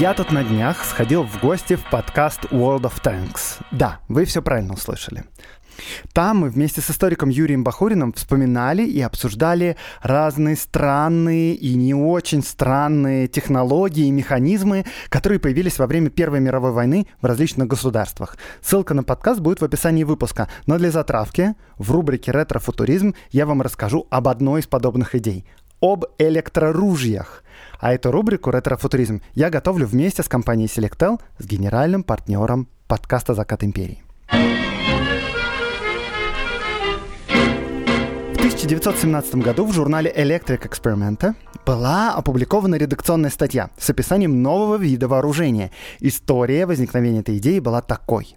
[0.00, 3.60] Я тут на днях сходил в гости в подкаст World of Tanks.
[3.70, 5.24] Да, вы все правильно услышали.
[6.14, 12.42] Там мы вместе с историком Юрием Бахуриным вспоминали и обсуждали разные странные и не очень
[12.42, 18.38] странные технологии и механизмы, которые появились во время Первой мировой войны в различных государствах.
[18.62, 20.48] Ссылка на подкаст будет в описании выпуска.
[20.64, 25.44] Но для затравки в рубрике «Ретро-футуризм» я вам расскажу об одной из подобных идей—
[25.82, 27.44] об электроружьях—
[27.80, 33.64] а эту рубрику «Ретрофутуризм» я готовлю вместе с компанией Selectel, с генеральным партнером подкаста «Закат
[33.64, 34.02] империи».
[38.34, 45.08] В 1917 году в журнале Electric Experimenta была опубликована редакционная статья с описанием нового вида
[45.08, 45.70] вооружения.
[46.00, 48.36] История возникновения этой идеи была такой.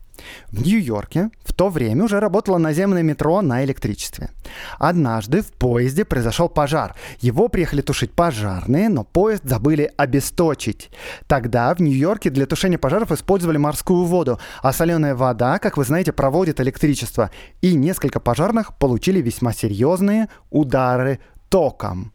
[0.52, 4.30] В Нью-Йорке в то время уже работало наземное метро на электричестве.
[4.78, 6.96] Однажды в поезде произошел пожар.
[7.20, 10.90] Его приехали тушить пожарные, но поезд забыли обесточить.
[11.28, 16.12] Тогда в Нью-Йорке для тушения пожаров использовали морскую воду, а соленая вода, как вы знаете,
[16.12, 17.32] проводит электричество.
[17.62, 21.20] И несколько пожарных получили весьма серьезные удары
[21.50, 22.14] током.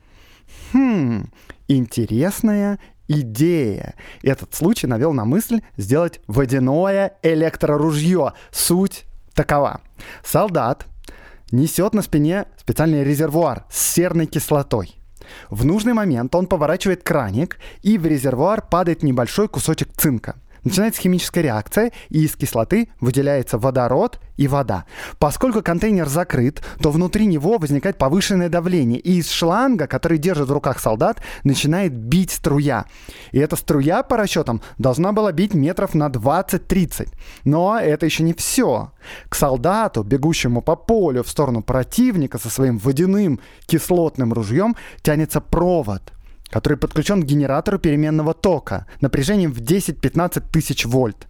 [0.72, 1.30] Хм,
[1.68, 3.94] интересная идея.
[4.22, 8.34] Этот случай навел на мысль сделать водяное электроружье.
[8.52, 9.80] Суть такова.
[10.24, 10.86] Солдат
[11.50, 14.94] несет на спине специальный резервуар с серной кислотой.
[15.50, 20.36] В нужный момент он поворачивает краник, и в резервуар падает небольшой кусочек цинка–
[20.68, 24.84] Начинается химическая реакция, и из кислоты выделяется водород и вода.
[25.18, 30.52] Поскольку контейнер закрыт, то внутри него возникает повышенное давление, и из шланга, который держит в
[30.52, 32.84] руках солдат, начинает бить струя.
[33.32, 37.14] И эта струя, по расчетам, должна была бить метров на 20-30.
[37.44, 38.92] Но это еще не все.
[39.30, 46.02] К солдату, бегущему по полю в сторону противника со своим водяным кислотным ружьем, тянется провод–
[46.50, 51.26] который подключен к генератору переменного тока напряжением в 10-15 тысяч вольт.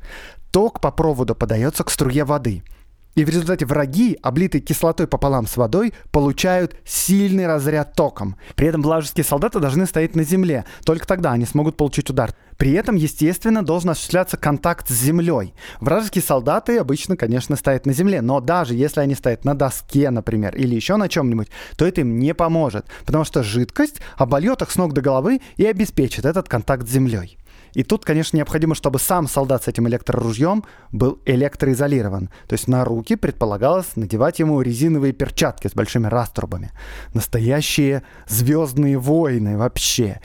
[0.50, 2.62] Ток по проводу подается к струе воды–
[3.18, 8.36] и в результате враги, облитые кислотой пополам с водой, получают сильный разряд током.
[8.54, 10.64] При этом вражеские солдаты должны стоять на земле.
[10.84, 12.32] Только тогда они смогут получить удар.
[12.58, 15.54] При этом, естественно, должен осуществляться контакт с землей.
[15.80, 20.56] Вражеские солдаты обычно, конечно, стоят на земле, но даже если они стоят на доске, например,
[20.56, 24.76] или еще на чем-нибудь, то это им не поможет, потому что жидкость обольет их с
[24.76, 27.38] ног до головы и обеспечит этот контакт с землей.
[27.74, 32.30] И тут, конечно, необходимо, чтобы сам солдат с этим электроружьем был электроизолирован.
[32.46, 36.72] То есть на руки предполагалось надевать ему резиновые перчатки с большими раструбами.
[37.14, 40.20] Настоящие звездные войны вообще.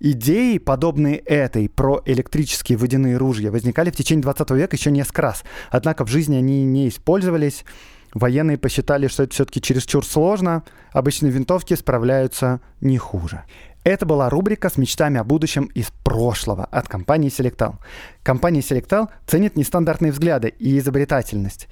[0.00, 5.44] Идеи, подобные этой про электрические водяные ружья, возникали в течение 20 века еще несколько раз.
[5.70, 7.64] Однако в жизни они не использовались.
[8.14, 10.62] Военные посчитали, что это все-таки чересчур сложно.
[10.92, 13.42] Обычные винтовки справляются не хуже.
[13.84, 17.74] Это была рубрика с мечтами о будущем из прошлого от компании Selectal.
[18.22, 21.68] Компания Selectal ценит нестандартные взгляды и изобретательность.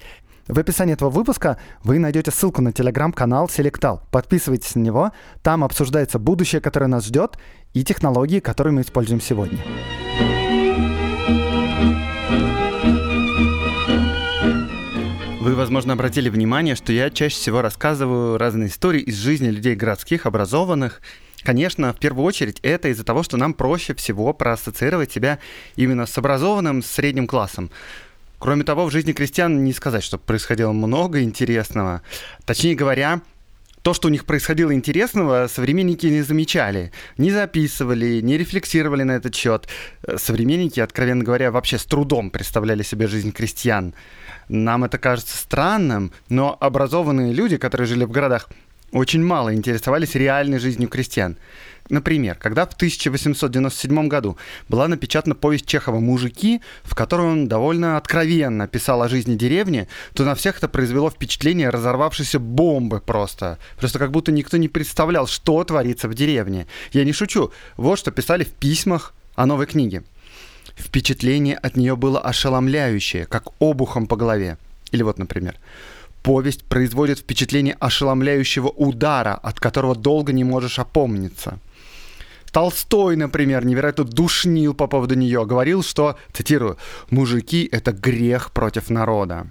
[0.47, 4.01] В описании этого выпуска вы найдете ссылку на телеграм-канал Selectal.
[4.11, 7.39] Подписывайтесь на него, там обсуждается будущее, которое нас ждет,
[7.73, 9.57] и технологии, которые мы используем сегодня.
[15.41, 20.27] Вы, возможно, обратили внимание, что я чаще всего рассказываю разные истории из жизни людей городских,
[20.27, 21.01] образованных
[21.43, 25.39] Конечно, в первую очередь это из-за того, что нам проще всего проассоциировать себя
[25.75, 27.69] именно с образованным средним классом.
[28.39, 32.01] Кроме того, в жизни крестьян не сказать, что происходило много интересного.
[32.45, 33.21] Точнее говоря,
[33.83, 39.35] то, что у них происходило интересного, современники не замечали, не записывали, не рефлексировали на этот
[39.35, 39.67] счет.
[40.15, 43.93] Современники, откровенно говоря, вообще с трудом представляли себе жизнь крестьян.
[44.47, 48.49] Нам это кажется странным, но образованные люди, которые жили в городах,
[48.93, 51.35] очень мало интересовались реальной жизнью крестьян.
[51.89, 54.37] Например, когда в 1897 году
[54.69, 60.23] была напечатана повесть Чехова «Мужики», в которой он довольно откровенно писал о жизни деревни, то
[60.23, 63.57] на всех это произвело впечатление разорвавшейся бомбы просто.
[63.77, 66.67] Просто как будто никто не представлял, что творится в деревне.
[66.93, 67.51] Я не шучу.
[67.75, 70.03] Вот что писали в письмах о новой книге.
[70.75, 74.57] Впечатление от нее было ошеломляющее, как обухом по голове.
[74.91, 75.55] Или вот, например,
[76.23, 81.59] Повесть производит впечатление ошеломляющего удара, от которого долго не можешь опомниться.
[82.51, 86.77] Толстой, например, невероятно душнил по поводу нее, говорил, что, цитирую,
[87.09, 89.47] «мужики— это грех против народа».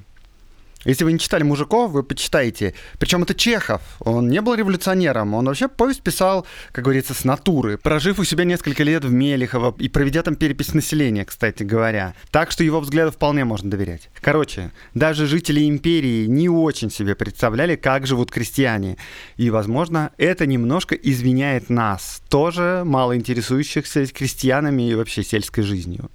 [0.85, 2.75] Если вы не читали «Мужиков», вы почитаете.
[2.99, 3.83] Причем это Чехов.
[4.01, 5.35] Он не был революционером.
[5.35, 7.79] Он вообще повесть писал, как говорится, с натуры.
[7.79, 12.15] Прожив у себя несколько лет в Мелехово и проведя там перепись населения, кстати говоря.
[12.31, 14.11] Так что его взгляду вполне можно доверять.
[14.21, 18.97] Короче, даже жители империи не очень себе представляли, как живут крестьяне.
[19.37, 26.11] И, возможно, это немножко извиняет нас, тоже мало интересующихся крестьянами и вообще сельской жизнью.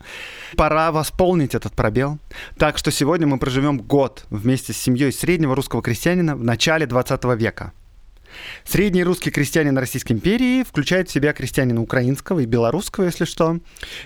[0.55, 2.19] Пора восполнить этот пробел.
[2.57, 7.23] Так что сегодня мы проживем год вместе с семьей среднего русского крестьянина в начале 20
[7.37, 7.73] века.
[8.65, 13.59] Средний русский крестьянин Российской империи включает в себя крестьянина украинского и белорусского, если что,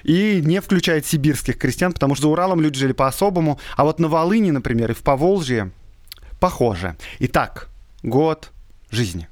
[0.03, 4.07] и не включает сибирских крестьян, потому что за Уралом люди жили по-особому, а вот на
[4.07, 5.71] Волыни, например, и в Поволжье
[6.39, 6.95] похоже.
[7.19, 7.69] Итак,
[8.03, 8.51] год
[8.89, 9.27] жизни.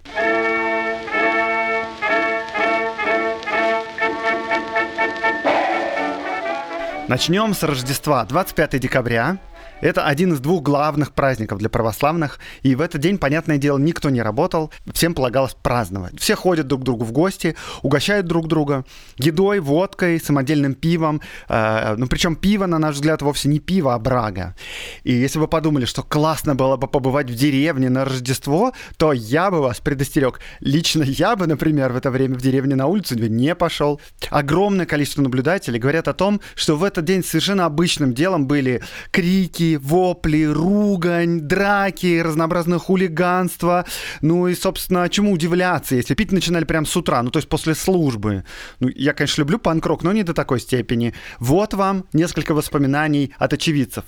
[7.10, 8.24] Начнем с Рождества.
[8.24, 9.40] 25 декабря
[9.82, 14.10] это один из двух главных праздников для православных, и в этот день, понятное дело, никто
[14.10, 16.20] не работал, всем полагалось праздновать.
[16.20, 18.86] Все ходят друг к другу в гости, угощают друг друга
[19.18, 21.22] едой, водкой, самодельным пивом.
[21.48, 24.56] Э, ну, причем пиво, на наш взгляд, вовсе не пиво, а брага.
[25.04, 29.52] И если вы подумали, что классно было бы побывать в деревне на Рождество, то я
[29.52, 30.40] бы вас предостерег.
[30.60, 34.00] Лично я бы, например, в это время в деревне на улицу не пошел.
[34.30, 38.82] Огромное количество наблюдателей говорят о том, что в этот день совершенно обычным делом были
[39.12, 43.86] крики, вопли, ругань, драки, разнообразное хулиганство.
[44.22, 47.76] Ну и, собственно, чему удивляться, если пить начинали прямо с утра, ну то есть после
[47.76, 48.44] службы.
[48.80, 51.14] Ну, я, конечно, люблю панк-рок, но не до такой степени.
[51.40, 54.06] Вот вам несколько воспоминаний от очевидцев.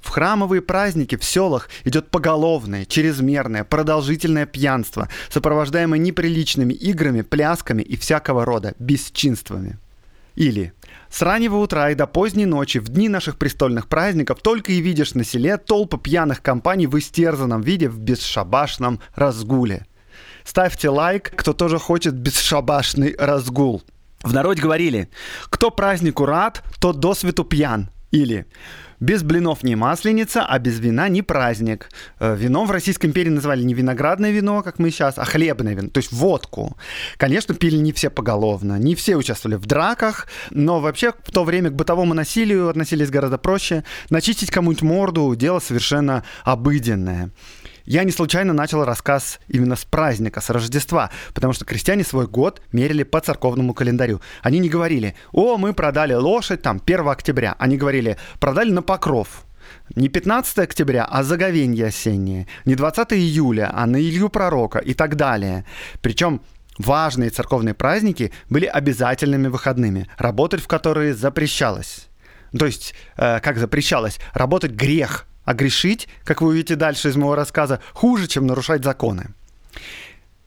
[0.00, 7.96] В храмовые праздники в селах идет поголовное, чрезмерное, продолжительное пьянство, сопровождаемое неприличными играми, плясками и
[7.96, 9.78] всякого рода бесчинствами.
[10.34, 10.72] Или
[11.10, 15.14] с раннего утра и до поздней ночи, в дни наших престольных праздников, только и видишь
[15.14, 19.86] на селе толпы пьяных компаний в истерзанном виде в бесшабашном разгуле.
[20.44, 23.82] Ставьте лайк, кто тоже хочет бесшабашный разгул.
[24.22, 25.10] В народе говорили,
[25.50, 27.90] кто празднику рад, тот до свету пьян.
[28.12, 28.46] Или
[29.02, 31.88] без блинов не масленица, а без вина не праздник.
[32.20, 35.88] Э, вином в Российской империи называли не виноградное вино, как мы сейчас, а хлебное вино,
[35.88, 36.76] то есть водку.
[37.16, 41.70] Конечно, пили не все поголовно, не все участвовали в драках, но вообще в то время
[41.70, 43.82] к бытовому насилию относились гораздо проще.
[44.08, 47.30] Начистить кому-нибудь морду– дело совершенно обыденное.
[47.84, 52.62] Я не случайно начал рассказ именно с праздника, с Рождества, потому что крестьяне свой год
[52.72, 54.20] мерили по церковному календарю.
[54.42, 57.56] Они не говорили, о, мы продали лошадь там 1 октября.
[57.58, 59.44] Они говорили, продали на покров.
[59.96, 62.46] Не 15 октября, а заговенье осеннее.
[62.64, 65.64] Не 20 июля, а на Илью Пророка и так далее.
[66.00, 66.40] Причем
[66.78, 72.08] важные церковные праздники были обязательными выходными, работать в которые запрещалось.
[72.56, 77.34] То есть, э, как запрещалось, работать грех, а грешить, как вы увидите дальше из моего
[77.34, 79.34] рассказа, хуже, чем нарушать законы.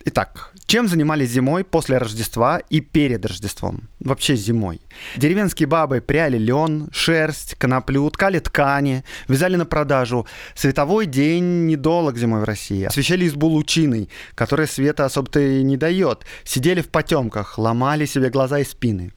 [0.07, 3.89] Итак, чем занимались зимой после Рождества и перед Рождеством?
[3.99, 4.79] Вообще зимой.
[5.17, 10.27] Деревенские бабы пряли лен, шерсть, коноплю, ткали ткани, вязали на продажу.
[10.53, 12.83] Световой день недолг зимой в России.
[12.83, 16.23] Освещали избу лучиной, которая света особо-то и не дает.
[16.43, 19.11] Сидели в потемках, ломали себе глаза и спины.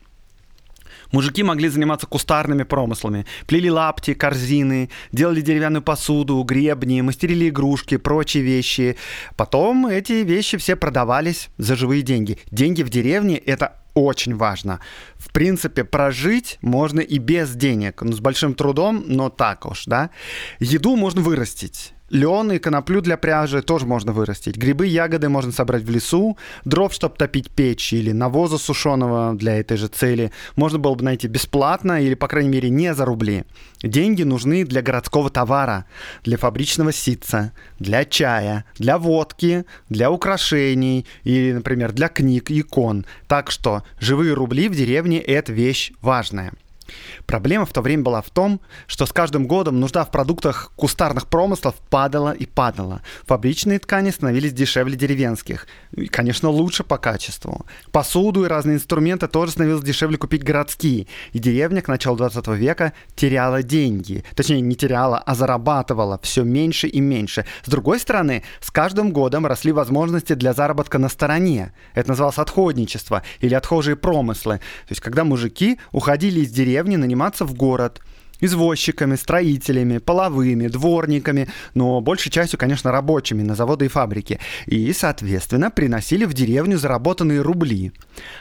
[1.13, 3.27] Мужики могли заниматься кустарными промыслами.
[3.47, 8.97] Плели лапти, корзины, делали деревянную посуду, гребни, мастерили игрушки, прочие вещи.
[9.37, 12.39] Потом эти вещи все продавались за живые деньги.
[12.51, 14.81] Деньги в деревне— это очень важно.
[15.17, 20.11] В принципе, прожить можно и без денег, ну, с большим трудом, но так уж, да.
[20.61, 21.95] Еду можно вырастить.
[22.11, 24.57] Лен и коноплю для пряжи тоже можно вырастить.
[24.57, 26.39] Грибы, ягоды можно собрать в лесу.
[26.65, 31.29] Дров, чтобы топить печь, или навоза сушеного для этой же цели можно было бы найти
[31.29, 33.45] бесплатно или, по крайней мере, не за рубли.
[33.83, 35.85] Деньги нужны для городского товара,
[36.25, 43.05] для фабричного ситца, для чая, для водки, для украшений или, например, для книг, икон.
[43.27, 46.53] Так что живые рубли в деревне– это вещь важная.
[47.27, 51.27] Проблема в то время была в том, что с каждым годом нужда в продуктах кустарных
[51.27, 53.03] промыслов падала и падала.
[53.27, 55.67] Фабричные ткани становились дешевле деревенских.
[55.93, 57.67] И, конечно, лучше по качеству.
[57.93, 61.07] Посуду и разные инструменты тоже становилось дешевле купить городские.
[61.33, 64.25] И деревня к началу 20 века теряла деньги.
[64.35, 67.45] Точнее, не теряла, а зарабатывала все меньше и меньше.
[67.65, 71.73] С другой стороны, с каждым годом росли возможности для заработка на стороне.
[71.95, 74.59] Это называлось отходничество или отхожие промыслы.
[74.59, 78.01] То есть, когда мужики уходили из деревни, нанимались подниматься в город.
[78.41, 84.39] извозчиками, строителями, половыми, дворниками, но большей частью, конечно, рабочими на заводы и фабрики.
[84.67, 87.93] И, соответственно, приносили в деревню заработанные рубли.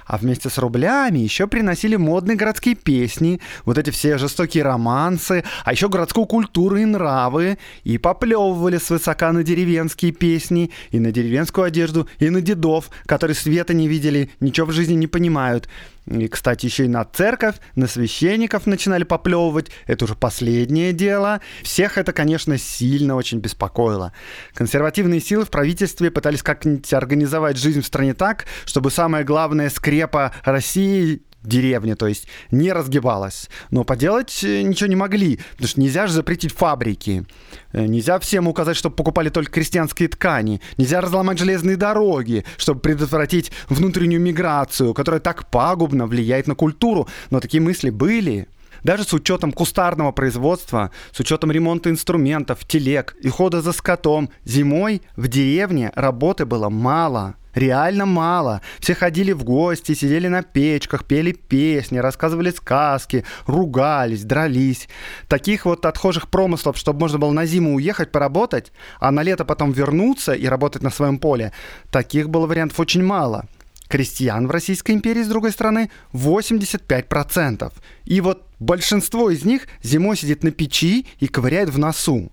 [0.06, 5.72] А вместе с рублями еще приносили модные городские песни, вот эти все жестокие романсы, а
[5.72, 12.08] еще городскую культуру и нравы, и поплевывали свысока на деревенские песни, и на деревенскую одежду,
[12.20, 15.68] и на дедов, которые света не видели, ничего в жизни не понимают.
[16.08, 19.70] И, кстати, еще и на церковь, на священников начинали поплевывать.
[19.86, 21.42] Это уже последнее дело.
[21.64, 24.14] Всех это, конечно, сильно очень беспокоило.
[24.54, 30.34] Консервативные силы в правительстве пытались как-нибудь организовать жизнь в стране так, чтобы самая главная скрепа
[30.44, 33.50] России деревни, то есть не разгибалась.
[33.72, 37.26] Но поделать э, ничего не могли, потому что нельзя же запретить фабрики.
[37.72, 40.62] Э, нельзя всем указать, чтобы покупали только крестьянские ткани.
[40.78, 47.08] Нельзя разломать железные дороги, чтобы предотвратить внутреннюю миграцию, которая так пагубно влияет на культуру.
[47.30, 48.48] Но такие мысли были.
[48.84, 55.02] Даже с учетом кустарного производства, с учетом ремонта инструментов, телег и хода за скотом, зимой
[55.16, 58.62] в деревне работы было мало– реально мало.
[58.80, 64.88] Все ходили в гости, сидели на печках, пели песни, рассказывали сказки, ругались, дрались.
[65.28, 69.72] Таких вот отхожих промыслов, чтобы можно было на зиму уехать поработать, а на лето потом
[69.72, 71.52] вернуться и работать на своем поле,
[71.92, 73.46] таких было вариантов очень мало.
[73.88, 77.72] Крестьян в Российской империи, с другой стороны, 85%.
[78.06, 82.32] И вот большинство из них зимой сидит на печи и ковыряет в носу.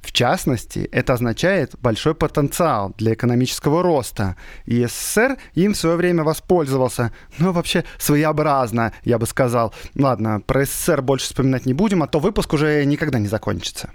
[0.00, 4.36] В частности, это означает большой потенциал для экономического роста.
[4.64, 7.12] И СССР им в свое время воспользовался.
[7.38, 9.74] Ну, вообще, своеобразно, я бы сказал.
[9.94, 13.90] Ладно, про СССР больше вспоминать не будем, а то выпуск уже никогда не закончится.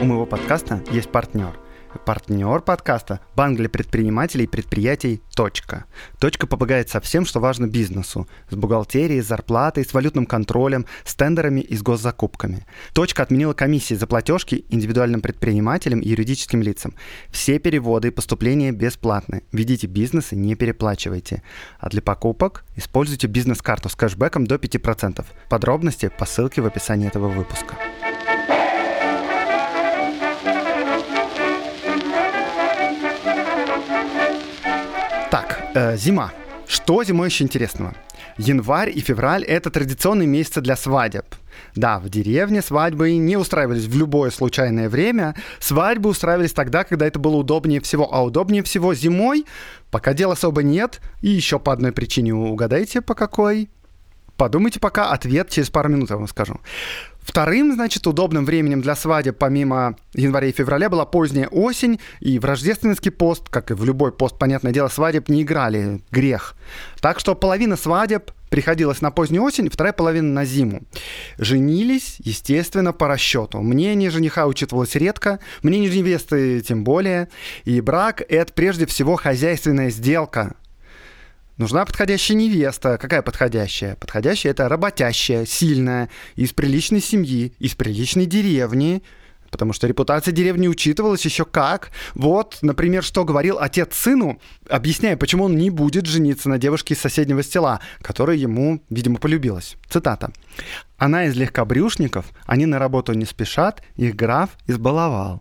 [0.00, 1.63] У моего подкаста есть партнер.
[1.98, 5.84] Партнер подкаста– Банк для предпринимателей и предприятий «Точка».
[6.18, 8.28] «Точка» помогает со всем, что важно бизнесу.
[8.50, 12.66] С бухгалтерией, с зарплатой, с валютным контролем, с тендерами и с госзакупками.
[12.92, 16.94] «Точка» отменила комиссии за платежки индивидуальным предпринимателям и юридическим лицам.
[17.30, 19.42] Все переводы и поступления бесплатны.
[19.52, 21.42] Ведите бизнес и не переплачивайте.
[21.78, 25.24] А для покупок используйте бизнес-карту с кэшбэком до 5%.
[25.48, 27.74] Подробности по ссылке в описании этого выпуска.
[35.74, 36.32] Э, зима.
[36.68, 37.94] Что зимой еще интересного?
[38.38, 41.24] Январь и февраль— это традиционные месяцы для свадеб.
[41.74, 45.34] Да, в деревне свадьбы не устраивались в любое случайное время.
[45.58, 48.08] Свадьбы устраивались тогда, когда это было удобнее всего.
[48.14, 49.46] А удобнее всего зимой,
[49.90, 51.00] пока дел особо нет.
[51.22, 53.68] И еще по одной причине угадайте, по какой?
[54.36, 56.60] Подумайте пока, ответ через пару минут я вам скажу.
[57.24, 62.44] Вторым, значит, удобным временем для свадеб, помимо января и февраля, была поздняя осень, и в
[62.44, 66.54] рождественский пост, как и в любой пост, понятное дело, свадеб не играли, грех.
[67.00, 70.82] Так что половина свадеб приходилась на позднюю осень, вторая половина на зиму.
[71.38, 73.62] Женились, естественно, по расчету.
[73.62, 77.30] Мнение жениха учитывалось редко, мнение невесты тем более.
[77.64, 80.54] И брак— это прежде всего хозяйственная сделка,
[81.56, 82.98] Нужна подходящая невеста.
[82.98, 83.94] Какая подходящая?
[83.96, 89.02] Подходящая это работящая, сильная, из приличной семьи, из приличной деревни.
[89.50, 91.92] Потому что репутация деревни учитывалась еще как.
[92.14, 97.00] Вот, например, что говорил отец сыну, объясняя, почему он не будет жениться на девушке из
[97.00, 99.76] соседнего села, которая ему, видимо, полюбилась.
[99.88, 100.32] Цитата.
[100.96, 105.40] «Она из легкобрюшников, они на работу не спешат, их граф избаловал».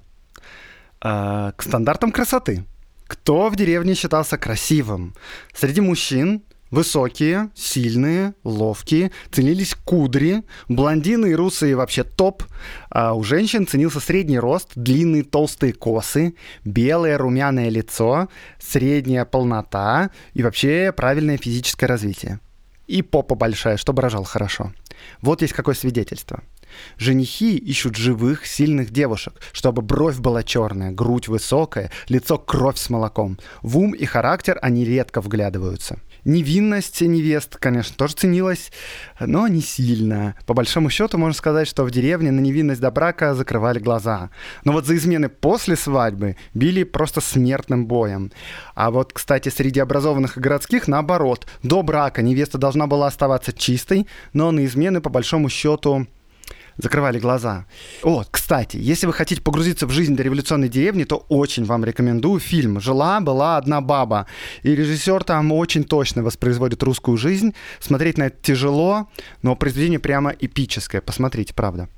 [1.02, 2.66] Э, к стандартам красоты–
[3.14, 5.14] кто в деревне считался красивым?
[5.54, 6.42] Среди мужчин
[6.72, 12.42] Высокие, сильные, ловкие, ценились кудри, блондины и русые вообще топ.
[12.90, 16.34] А у женщин ценился средний рост, длинные толстые косы,
[16.66, 18.28] белое румяное лицо,
[18.60, 22.40] средняя полнота и вообще правильное физическое развитие.
[22.88, 24.74] И попа большая, чтобы рожал хорошо.
[25.22, 26.42] Вот есть какое свидетельство.
[26.98, 33.40] Женихи ищут живых, сильных девушек, чтобы бровь была черная, грудь высокая, лицо кровь с молоком.
[33.62, 36.00] В ум и характер они редко вглядываются.
[36.26, 38.72] Невинность невест, конечно, тоже ценилась,
[39.20, 40.36] но не сильно.
[40.46, 44.30] По большому счету можно сказать, что в деревне на невинность до брака закрывали глаза.
[44.64, 48.32] Но вот за измены после свадьбы били просто смертным боем.
[48.74, 51.46] А вот, кстати, среди образованных и городских наоборот.
[51.62, 56.08] До брака невеста должна была оставаться чистой, но на измены по большому счету
[56.78, 57.66] закрывали глаза.
[58.04, 62.80] О, кстати, если вы хотите погрузиться в жизнь дореволюционной деревни, то очень вам рекомендую фильм
[62.80, 64.28] «Жила-была одна баба».
[64.64, 67.54] И режиссер там очень точно воспроизводит русскую жизнь.
[67.80, 69.10] Смотреть на это тяжело,
[69.42, 71.02] но произведение прямо эпическое.
[71.02, 71.90] Посмотрите, правда.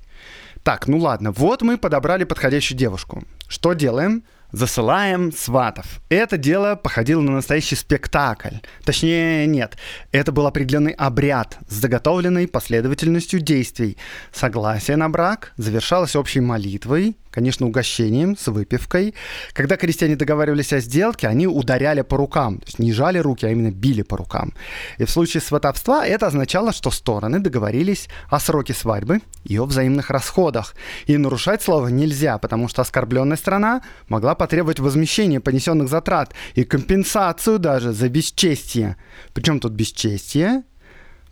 [0.63, 3.23] Так, ну ладно, вот мы подобрали подходящую девушку.
[3.47, 4.23] Что делаем?
[4.51, 6.01] Засылаем сватов.
[6.09, 8.57] Это дело походило на настоящий спектакль.
[8.83, 9.77] Точнее, нет.
[10.11, 13.97] Это был определенный обряд с заготовленной последовательностью действий.
[14.31, 19.13] Согласие на брак завершалось общей молитвой, конечно, угощением с выпивкой.
[19.53, 22.59] Когда крестьяне договаривались о сделке, они ударяли по рукам.
[22.59, 24.53] То есть не жали руки, а именно били по рукам.
[24.97, 30.09] И в случае сватовства это означало, что стороны договорились о сроке свадьбы и о взаимных
[30.09, 30.75] расходах.
[31.05, 37.59] И нарушать слово нельзя, потому что оскорбленная страна могла потребовать возмещения понесенных затрат и компенсацию
[37.59, 38.95] даже за бесчестие.
[39.33, 40.63] Причем тут бесчестие?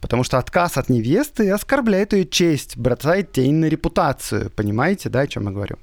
[0.04, 4.50] Потому что отказ от невесты оскорбляет ее честь, бросает тень на репутацию.
[4.50, 5.78] Понимаете, да, о чем я говорю?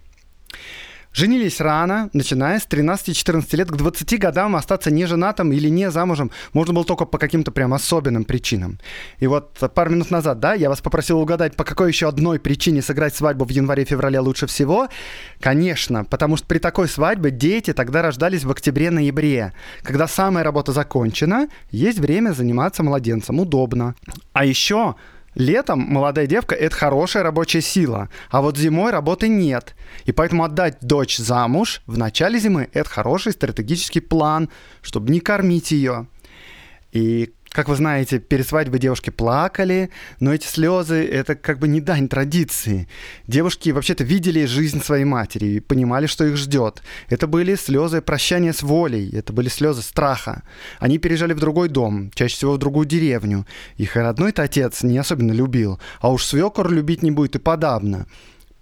[1.13, 6.31] Женились рано, начиная с 13-14 лет к 20 годам остаться не женатым или не замужем
[6.53, 8.79] можно было только по каким-то прям особенным причинам.
[9.19, 12.81] И вот пару минут назад, да, я вас попросил угадать, по какой еще одной причине
[12.81, 14.87] сыграть свадьбу в январе-феврале лучше всего.
[15.41, 19.53] Конечно, потому что при такой свадьбе дети тогда рождались в октябре-ноябре,
[19.83, 23.97] когда самая работа закончена, есть время заниматься младенцем, удобно.
[24.33, 24.95] А еще
[25.35, 29.77] Летом молодая девка– это хорошая рабочая сила, а вот зимой работы нет.
[30.05, 34.51] И поэтому отдать дочь замуж в начале зимы– это хороший стратегический план,
[34.83, 36.09] чтобы не кормить ее.
[36.93, 39.91] И как вы знаете, перед свадьбой девушки плакали,
[40.21, 42.89] но эти слезы— это как бы не дань традиции.
[43.27, 46.81] Девушки вообще-то видели жизнь своей матери и понимали, что их ждет.
[47.09, 50.45] Это были слезы прощания с волей, это были слезы страха.
[50.79, 53.47] Они переезжали в другой дом, чаще всего в другую деревню.
[53.77, 58.07] Их родной-то отец не особенно любил, а уж свекор любить не будет и подавно.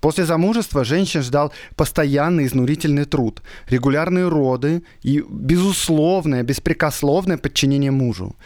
[0.01, 8.37] После замужества женщин ждал постоянный изнурительный труд, регулярные роды и безусловное, беспрекословное подчинение мужу.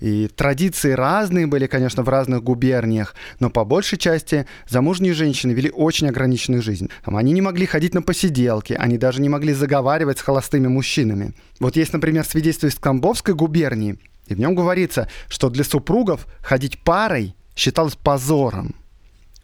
[0.00, 5.70] И традиции разные были, конечно, в разных губерниях, но по большей части замужние женщины вели
[5.70, 6.88] очень ограниченную жизнь.
[7.04, 11.32] Там они не могли ходить на посиделки, они даже не могли заговаривать с холостыми мужчинами.
[11.58, 16.78] Вот есть, например, свидетельство из Камбовской губернии, и в нем говорится, что для супругов ходить
[16.82, 18.74] парой считалось позором.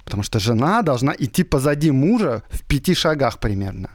[0.04, 3.90] Потому что жена должна идти позади мужа в пяти шагах примерно.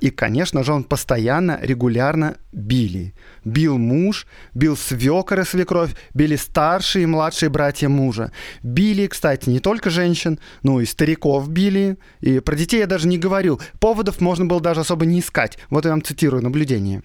[0.00, 3.14] И, конечно же, он постоянно, регулярно били.
[3.44, 8.32] Бил муж, бил свекор и свекровь, били старшие и младшие братья мужа.
[8.62, 11.98] Били, кстати, не только женщин, но и стариков били.
[12.20, 13.60] И про детей я даже не говорю.
[13.78, 15.58] Поводов можно было даже особо не искать.
[15.68, 17.02] Вот я вам цитирую наблюдение.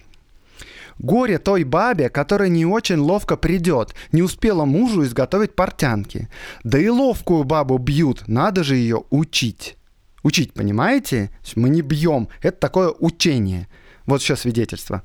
[0.98, 6.28] Горе той бабе, которая не очень ловко придет, не успела мужу изготовить портянки.
[6.64, 9.76] Да и ловкую бабу бьют, надо же ее учить.
[10.22, 11.30] Учить, понимаете?
[11.54, 13.68] Мы не бьем, это такое учение.
[14.06, 15.02] Вот еще свидетельство.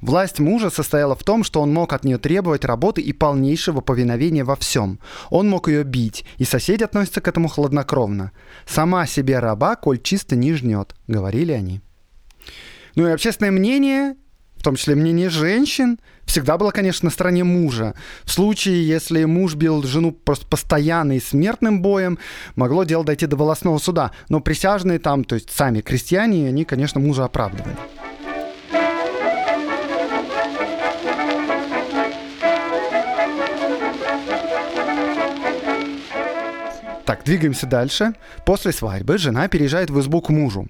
[0.00, 4.42] Власть мужа состояла в том, что он мог от нее требовать работы и полнейшего повиновения
[4.42, 5.00] во всем.
[5.30, 8.32] Он мог ее бить, и соседи относятся к этому хладнокровно.
[8.66, 11.82] «Сама себе раба, коль чисто не жнет»,— говорили они.
[12.94, 14.16] Ну и общественное мнение
[14.58, 17.94] в том числе мнение женщин, всегда было, конечно, на стороне мужа.
[18.24, 22.18] В случае, если муж бил жену просто постоянно и смертным боем,
[22.56, 24.10] могло дело дойти до волосного суда.
[24.28, 27.76] Но присяжные там, то есть сами крестьяне, они, конечно, мужа оправдывали.
[37.04, 38.12] Так, двигаемся дальше.
[38.44, 40.66] После свадьбы жена переезжает в избу к мужу.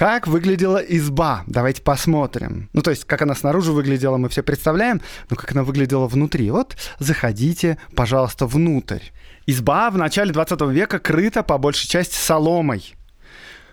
[0.00, 1.44] Как выглядела изба?
[1.46, 2.70] Давайте посмотрим.
[2.72, 6.50] Ну, то есть, как она снаружи выглядела, мы все представляем, но как она выглядела внутри.
[6.50, 9.02] Вот, заходите, пожалуйста, внутрь.
[9.44, 12.94] Изба в начале 20 века крыта по большей части соломой.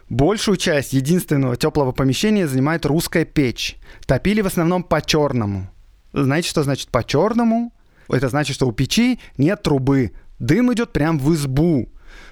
[0.10, 3.78] Большую часть единственного теплого помещения занимает русская печь.
[4.06, 5.70] Топили в основном по-черному.
[6.12, 7.72] Знаете, что значит по-черному?
[8.10, 10.12] Это значит, что у печи нет трубы.
[10.40, 11.88] Дым идет прямо в избу.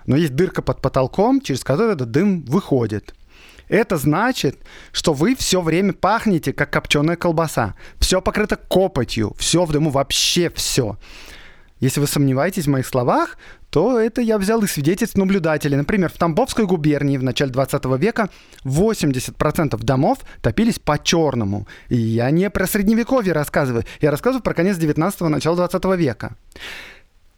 [0.05, 3.15] Но есть дырка под потолком, через которую этот дым выходит.
[3.67, 4.59] Это значит,
[4.91, 7.75] что вы все время пахнете, как копченая колбаса.
[7.99, 10.97] Все покрыто копотью, все в дыму, вообще все.
[11.79, 13.37] Если вы сомневаетесь в моих словах,
[13.69, 15.75] то это я взял из свидетельств наблюдателей.
[15.75, 18.29] Например, в Тамбовской губернии в начале 20 века
[18.63, 21.67] 80% домов топились по-черному.
[21.89, 26.37] И я не про средневековье рассказываю, я рассказываю про конец 19-го, начало 20 века.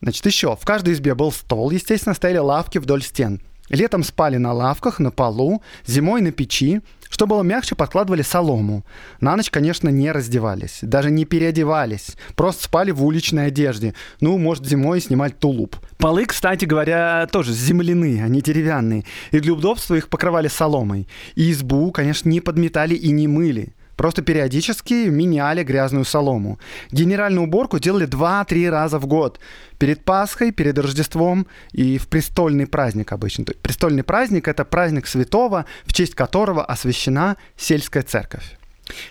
[0.01, 3.41] Значит, еще, в каждой избе был стол, естественно, стояли лавки вдоль стен.
[3.69, 6.81] Летом спали на лавках, на полу, зимой на печи.
[7.09, 8.85] Что было мягче, подкладывали солому.
[9.21, 12.17] На ночь, конечно, не раздевались, даже не переодевались.
[12.35, 13.93] Просто спали в уличной одежде.
[14.19, 15.77] Ну, может, зимой снимать тулуп.
[15.97, 19.05] Полы, кстати говоря, тоже земляные, а не деревянные.
[19.31, 21.07] И для удобства их покрывали соломой.
[21.35, 23.73] И избу, конечно, не подметали и не мыли.
[23.97, 26.59] Просто периодически меняли грязную солому.
[26.91, 29.39] Генеральную уборку делали 2-3 раза в год.
[29.79, 33.45] Перед Пасхой, перед Рождеством и в престольный праздник обычно.
[33.61, 38.57] Престольный праздник— это праздник святого, в честь которого освящена сельская церковь.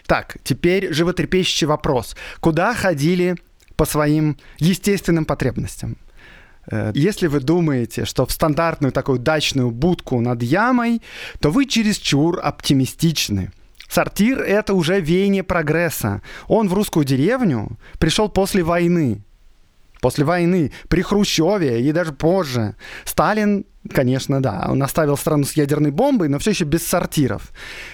[0.06, 2.16] Так, теперь животрепещущий вопрос.
[2.40, 3.34] Куда ходили
[3.74, 5.96] по своим естественным потребностям?
[6.70, 11.02] Э, если вы думаете, что в стандартную такую дачную будку над ямой,
[11.40, 13.50] то вы чересчур оптимистичны.
[13.88, 16.22] Сортир— это уже веяние прогресса.
[16.48, 19.22] Он в русскую деревню пришел после войны.
[20.00, 22.76] После войны, при Хрущеве и даже позже.
[23.04, 24.66] Сталин Конечно, да.
[24.68, 27.52] Он оставил страну с ядерной бомбой, но все еще без сортиров.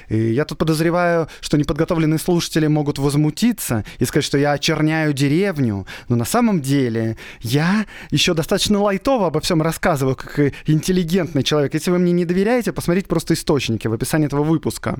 [0.09, 5.87] И я тут подозреваю, что неподготовленные слушатели могут возмутиться и сказать, что я очерняю деревню.
[6.09, 11.75] Но на самом деле я еще достаточно лайтово обо всем рассказываю, как интеллигентный человек.
[11.75, 14.99] Если вы мне не доверяете, посмотрите просто источники в описании этого выпуска.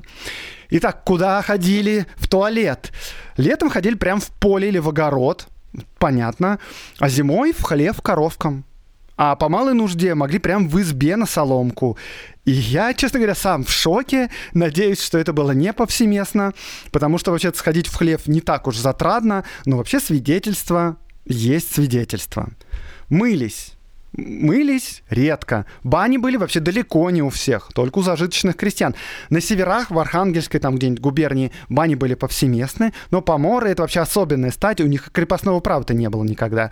[0.69, 2.91] Итак, куда ходили в туалет?
[3.37, 5.47] Летом ходили прямо в поле или в огород,
[5.99, 6.59] понятно.
[6.99, 8.65] А зимой в хлев коровкам
[9.17, 11.97] а по малой нужде могли прям в избе на соломку.
[12.45, 14.29] И я, честно говоря, сам в шоке.
[14.53, 16.53] Надеюсь, что это было не повсеместно,
[16.91, 22.49] потому что вообще сходить в хлев не так уж затратно, но вообще свидетельство есть свидетельство.
[23.09, 23.73] Мылись.
[24.15, 25.65] Мылись редко.
[25.83, 28.93] Бани были вообще далеко не у всех, только у зажиточных крестьян.
[29.31, 34.51] На северах, в Архангельской, там где-нибудь губернии, бани были повсеместны, но поморы— это вообще особенная
[34.51, 36.69] стать, у них крепостного права-то не было никогда.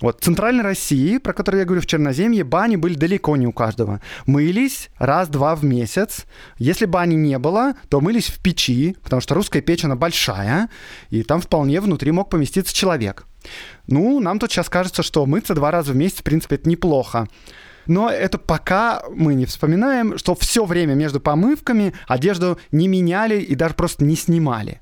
[0.00, 3.52] Вот в Центральной России, про которую я говорю в Черноземье, бани были далеко не у
[3.52, 4.00] каждого.
[4.26, 6.26] Мылись раз-два в месяц.
[6.58, 10.68] Если бани не было, то мылись в печи, потому что русская печь, она большая,
[11.10, 13.26] и там вполне внутри мог поместиться человек.
[13.86, 17.28] Ну, нам тут сейчас кажется, что мыться два раза в месяц, в принципе, это неплохо.
[17.86, 23.54] Но это пока мы не вспоминаем, что все время между помывками одежду не меняли и
[23.54, 24.80] даже просто не снимали.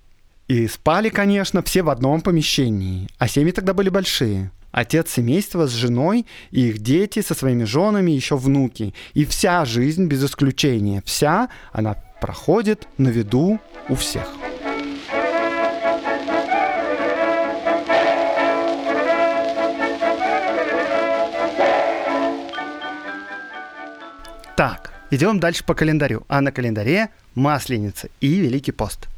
[0.48, 5.72] И спали, конечно, все в одном помещении, а семьи тогда были большие отец семейства с
[5.72, 8.94] женой и их дети со своими женами, еще внуки.
[9.14, 13.58] И вся жизнь, без исключения, вся, она проходит на виду
[13.88, 14.30] у всех.
[24.56, 26.24] Так, идем дальше по календарю.
[26.28, 29.08] А на календаре Масленица и Великий пост.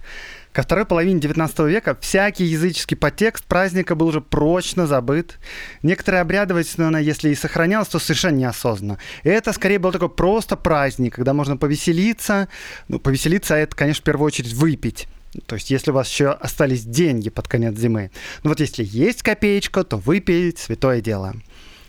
[0.59, 5.39] Ко второй половине 19 века всякий языческий подтекст праздника был уже прочно забыт.
[5.85, 8.99] Некоторые обрядовость, если и сохранялась, то совершенно неосознанно.
[9.23, 12.49] Это скорее был такой просто праздник, когда можно повеселиться.
[12.89, 15.07] Ну, повеселиться, это, конечно, в первую очередь выпить.
[15.47, 18.11] То есть, если у вас еще остались деньги под конец зимы.
[18.43, 21.37] Ну вот если есть копеечка, то выпить– святое дело.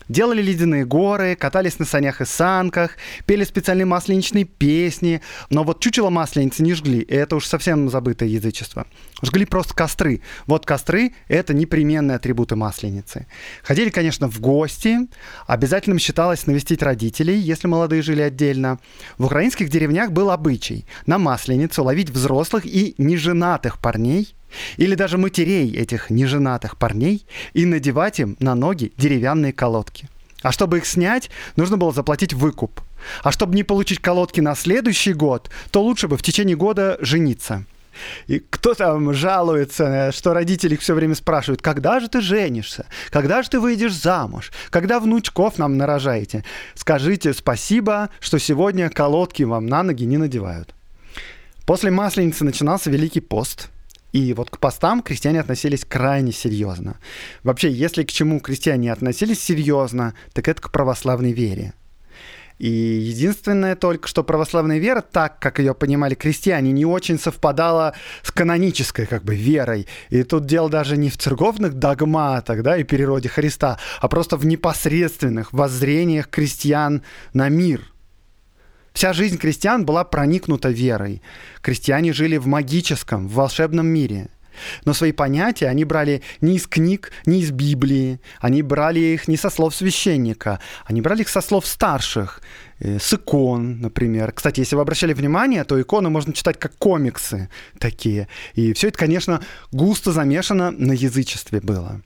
[0.09, 5.21] Делали ледяные горы, катались на санях и санках, пели специальные масленичные песни.
[5.51, 8.87] Но вот чучело масленицы не жгли, и это уж совсем забытое язычество.
[9.21, 10.21] Жгли просто костры.
[10.47, 13.27] Вот костры— это непременные атрибуты масленицы.
[13.61, 14.97] Ходили, конечно, в гости.
[15.45, 18.79] Обязательным считалось навестить родителей, если молодые жили отдельно.
[19.19, 24.33] В украинских деревнях был обычай на масленицу ловить взрослых и неженатых парней
[24.77, 30.09] или даже матерей этих неженатых парней и надевать им на ноги деревянные колодки.
[30.41, 32.81] А чтобы их снять, нужно было заплатить выкуп.
[33.23, 37.65] А чтобы не получить колодки на следующий год, то лучше бы в течение года жениться.
[38.27, 43.49] И кто там жалуется, что родители все время спрашивают, когда же ты женишься, когда же
[43.49, 46.45] ты выйдешь замуж, когда внучков нам нарожаете.
[46.75, 50.73] Скажите спасибо, что сегодня колодки вам на ноги не надевают.
[51.65, 53.69] После Масленицы начинался Великий пост–
[54.11, 56.97] и вот к постам крестьяне относились крайне серьезно.
[57.43, 61.73] Вообще, если к чему крестьяне относились серьезно, так это к православной вере.
[62.57, 68.31] И единственное только, что православная вера, так как ее понимали крестьяне, не очень совпадала с
[68.31, 69.87] канонической как бы верой.
[70.09, 74.45] И тут дело даже не в церковных догматах да, и природе Христа, а просто в
[74.45, 77.01] непосредственных воззрениях крестьян
[77.33, 77.81] на мир–
[78.93, 81.21] Вся жизнь крестьян была проникнута верой.
[81.61, 84.29] Крестьяне жили в магическом, в волшебном мире.
[84.85, 88.19] Но свои понятия они брали не из книг, не из Библии.
[88.39, 92.41] Они брали их не со слов священника, они брали их со слов старших,
[92.79, 94.31] э, с икон, например.
[94.31, 97.49] Кстати, если вы обращали внимание, то иконы можно читать как комиксы
[97.79, 98.27] такие.
[98.53, 102.01] И все это, конечно, густо замешано на язычестве было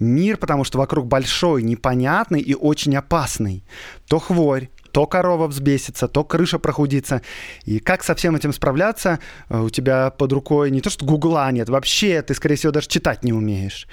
[0.00, 3.62] мир, потому что вокруг большой, непонятный и очень опасный.
[4.08, 7.22] То хворь, то корова взбесится, то крыша прохудится.
[7.64, 9.18] И как со всем этим справляться?
[9.48, 12.88] Э, у тебя под рукой не то, что гугла нет, вообще ты, скорее всего, даже
[12.88, 13.86] читать не умеешь.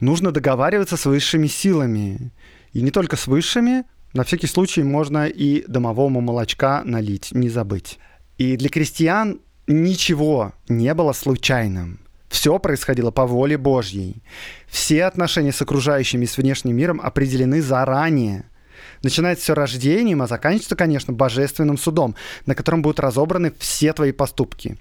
[0.00, 2.32] Нужно договариваться с высшими силами.
[2.72, 7.98] И не только с высшими, на всякий случай можно и домовому молочка налить, не забыть.
[8.38, 12.00] И для крестьян ничего не было случайным.
[12.28, 14.22] Все происходило по воле Божьей.
[14.68, 18.50] Все отношения с окружающими и с внешним миром определены заранее.
[19.02, 22.14] Начинается все рождением, а заканчивается, конечно, божественным судом,
[22.46, 24.78] на котором будут разобраны все твои поступки.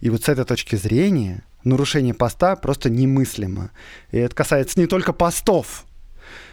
[0.00, 3.70] И вот с этой точки зрения нарушение поста просто немыслимо.
[4.10, 5.84] И это касается не только постов.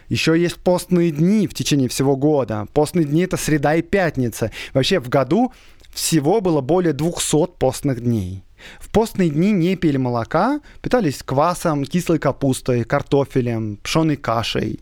[0.08, 2.66] Еще есть постные дни в течение всего года.
[2.72, 4.50] Постные дни— это среда и пятница.
[4.72, 5.52] Вообще в году
[5.92, 8.44] всего было более 200 постных дней.
[8.80, 14.80] В постные дни не пили молока, питались квасом, кислой капустой, картофелем, пшеной кашей.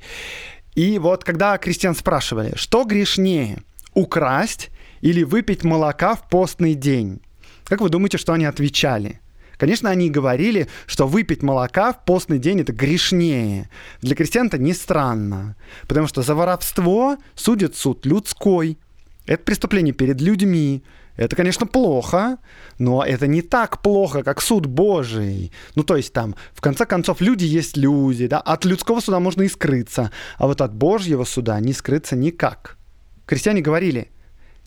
[0.75, 3.63] И вот когда крестьян спрашивали, что грешнее,
[3.95, 7.21] украсть или выпить молока в постный день,
[7.65, 9.21] как вы думаете, что они отвечали?
[9.59, 13.71] Конечно, они говорили, что выпить молока в постный день это грешнее.
[14.01, 15.57] Для крестьян это не странно,
[15.87, 18.79] потому что за воровство судит суд людской.
[19.25, 20.83] Это преступление перед людьми.
[21.17, 22.39] Это, конечно, плохо,
[22.79, 25.53] но это не так плохо, как суд Божий.
[25.75, 29.43] Ну, то есть там, в конце концов, люди есть люди, да, от людского суда можно
[29.43, 32.79] и скрыться, а вот от Божьего суда не скрыться никак.
[33.27, 34.11] Крестьяне говорили,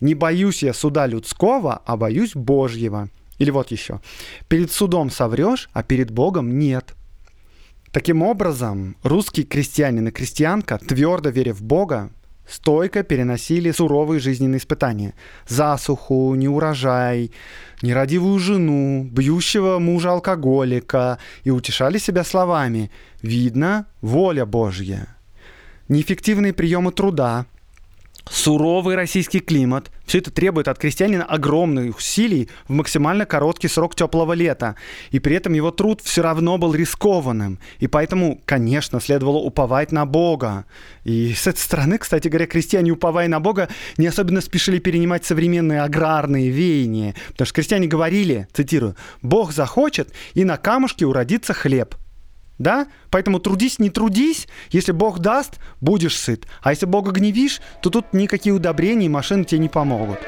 [0.00, 3.08] не боюсь я суда людского, а боюсь Божьего.
[3.38, 4.00] Или вот еще,
[4.48, 6.94] перед судом соврешь, а перед Богом нет.
[7.92, 12.10] Таким образом, русский крестьянин и крестьянка, твердо веря в Бога,
[12.48, 15.14] стойко переносили суровые жизненные испытания.
[15.46, 17.32] Засуху, неурожай,
[17.82, 22.90] нерадивую жену, бьющего мужа-алкоголика и утешали себя словами
[23.22, 25.08] «Видно, воля Божья».
[25.88, 27.46] Неэффективные приемы труда,
[28.28, 29.90] суровый российский климат.
[30.06, 34.76] Все это требует от крестьянина огромных усилий в максимально короткий срок теплого лета.
[35.10, 37.58] И при этом его труд все равно был рискованным.
[37.80, 40.64] И поэтому, конечно, следовало уповать на Бога.
[41.04, 45.82] И с этой стороны, кстати говоря, крестьяне, уповая на Бога, не особенно спешили перенимать современные
[45.82, 47.14] аграрные веяния.
[47.32, 51.96] Потому что крестьяне говорили, цитирую, «Бог захочет, и на камушке уродится хлеб».
[52.58, 52.86] Да?
[53.10, 54.48] Поэтому трудись, не трудись.
[54.70, 56.46] Если Бог даст, будешь сыт.
[56.62, 60.18] А если Бога гневишь, то тут никакие удобрения и машины тебе не помогут.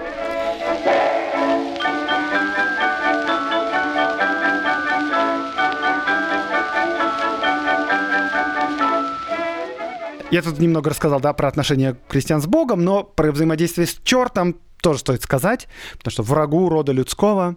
[10.30, 14.56] Я тут немного рассказал, да, про отношения крестьян с Богом, но про взаимодействие с чертом
[14.82, 17.56] тоже стоит сказать, потому что врагу рода людского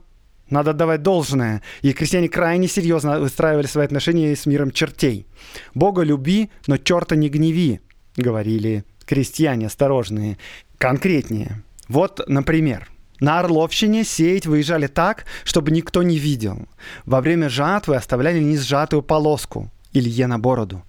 [0.52, 1.62] надо отдавать должное.
[1.82, 5.26] И крестьяне крайне серьезно выстраивали свои отношения с миром чертей.
[5.74, 7.82] Бога люби, но черта не гневи,
[8.16, 10.38] говорили крестьяне осторожные.
[10.78, 11.64] Конкретнее.
[11.88, 16.68] Вот, например, на Орловщине сеять выезжали так, чтобы никто не видел.
[17.06, 20.84] Во время жатвы оставляли несжатую полоску Илье на бороду.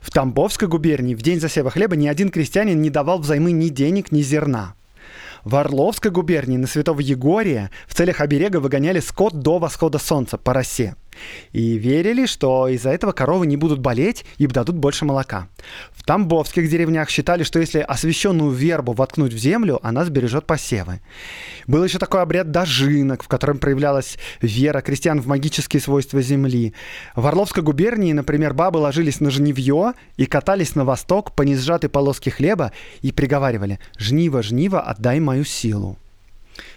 [0.00, 4.10] В Тамбовской губернии в день засева хлеба ни один крестьянин не давал взаймы ни денег,
[4.12, 4.74] ни зерна.
[5.44, 10.54] В Орловской губернии на Святого Егория в целях оберега выгоняли скот до восхода солнца по
[10.54, 10.94] росе.
[11.52, 15.48] И верили, что из-за этого коровы не будут болеть и дадут больше молока.
[15.92, 21.00] В тамбовских деревнях считали, что если освященную вербу воткнуть в землю, она сбережет посевы.
[21.66, 26.74] Был еще такой обряд дожинок, в котором проявлялась вера крестьян в магические свойства земли.
[27.14, 32.30] В Орловской губернии, например, бабы ложились на жнивье и катались на восток по несжатой полоске
[32.30, 35.98] хлеба и приговаривали «Жниво, жниво, отдай мою силу».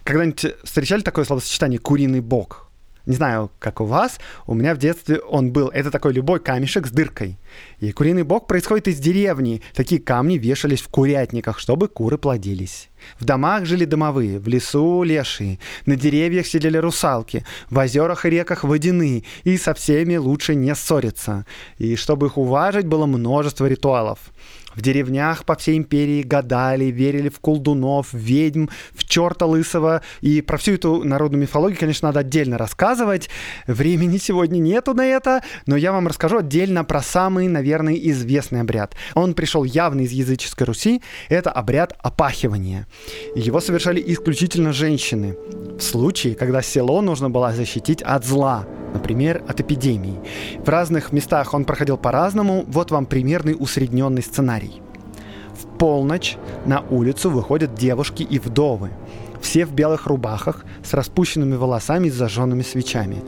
[0.04, 2.65] Когда-нибудь встречали такое словосочетание «куриный бог»?
[3.06, 5.70] Не знаю, как у вас, у меня в детстве он был.
[5.70, 7.38] Это такой любой камешек с дыркой.
[7.80, 9.62] И куриный бог происходит из деревни.
[9.76, 12.90] Такие камни вешались в курятниках, чтобы куры плодились.
[13.20, 18.64] В домах жили домовые, в лесу лешие, на деревьях сидели русалки, в озерах и реках
[18.64, 21.46] водяные, и со всеми лучше не ссориться.
[21.78, 24.20] И чтобы их уважить, было множество ритуалов.
[24.76, 30.02] В деревнях по всей империи гадали, верили в колдунов, ведьм, в черта лысого.
[30.22, 33.30] И про всю эту народную мифологию, конечно, надо отдельно рассказывать.
[33.68, 38.96] Времени сегодня нету на это, но я вам расскажу отдельно про самый, наверное, известный обряд.
[39.14, 41.02] Он пришел явно из языческой Руси.
[41.30, 42.88] Это обряд опахивания.
[43.36, 45.36] Его совершали исключительно женщины.
[45.78, 50.20] В случае, когда село нужно было защитить от зла, например, от эпидемии.
[50.66, 52.66] В разных местах он проходил по-разному.
[52.68, 54.82] Вот вам примерный усредненный сценарий.
[55.54, 58.90] В полночь на улицу выходят девушки и вдовы.
[59.42, 63.22] Все в белых рубахах, с распущенными волосами и зажженными свечами.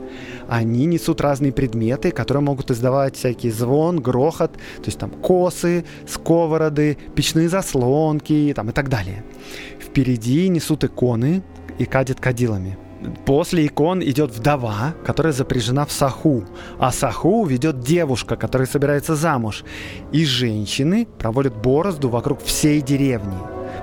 [0.48, 6.98] Они несут разные предметы, которые могут издавать всякий звон, грохот, то есть там косы, сковороды,
[7.14, 9.22] печные заслонки там, и так далее.
[9.78, 11.42] Впереди несут иконы
[11.78, 12.78] и кадят кадилами–
[13.24, 16.44] После икон идет вдова, которая запряжена в саху,
[16.78, 19.64] а саху ведет девушка, которая собирается замуж.
[20.12, 23.36] И женщины проводят борозду вокруг всей деревни.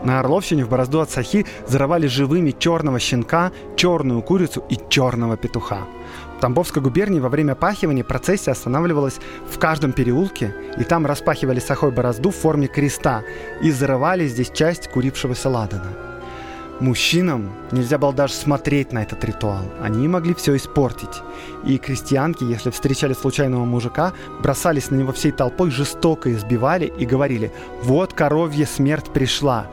[0.04, 5.88] На Орловщине в борозду от Сахи зарывали живыми черного щенка, черную курицу и черного петуха.
[6.38, 11.91] В Тамбовской губернии во время пахивания процессия останавливалась в каждом переулке, и там распахивали сахой
[11.91, 13.23] борозду в форме креста
[13.63, 16.14] и зарывали здесь часть курившегося ладана.
[16.79, 19.63] Мужчинам нельзя было даже смотреть на этот ритуал.
[19.81, 21.21] Они могли все испортить.
[21.63, 27.53] И крестьянки, если встречали случайного мужика, бросались на него всей толпой, жестоко избивали и говорили
[27.81, 29.67] «Вот коровья смерть пришла».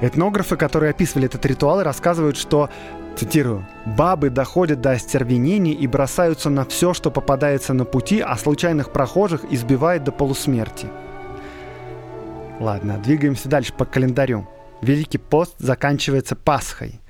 [0.00, 2.70] Этнографы, которые описывали этот ритуал, рассказывают, что
[3.16, 3.66] Цитирую.
[3.86, 9.44] «Бабы доходят до остервенения и бросаются на все, что попадается на пути, а случайных прохожих
[9.50, 10.88] избивают до полусмерти».
[12.60, 14.46] Ладно, двигаемся дальше по календарю.
[14.82, 17.00] Великий пост заканчивается Пасхой.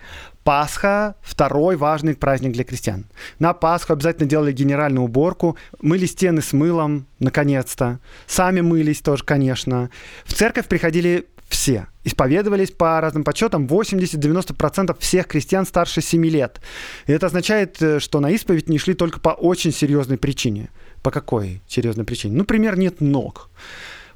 [0.44, 3.06] Пасха– второй важный праздник для крестьян.
[3.40, 7.98] На Пасху обязательно делали генеральную уборку, мыли стены с мылом, наконец-то.
[8.28, 9.90] Сами мылись тоже, конечно.
[10.24, 11.88] В церковь приходили все.
[12.04, 16.60] Исповедовались по разным подсчетам 80-90% всех крестьян старше 7 лет.
[17.06, 20.70] И это означает, э, что на исповедь не шли только по очень серьезной причине.
[21.02, 22.36] По какой серьезной причине?
[22.36, 23.50] Например, нет ног.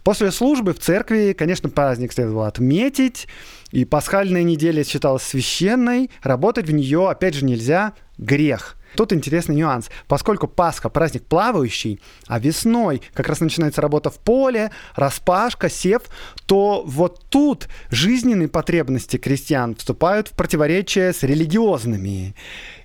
[0.04, 3.28] После службы в церкви, конечно, праздник следовало отметить,
[3.70, 9.90] и пасхальная неделя считалась священной, работать в нее, опять же, нельзя, грех– Тут интересный нюанс.
[10.08, 16.02] Поскольку Пасха– праздник плавающий, а весной как раз начинается работа в поле, распашка, сев,
[16.46, 22.34] то вот тут жизненные потребности крестьян вступают в противоречие с религиозными.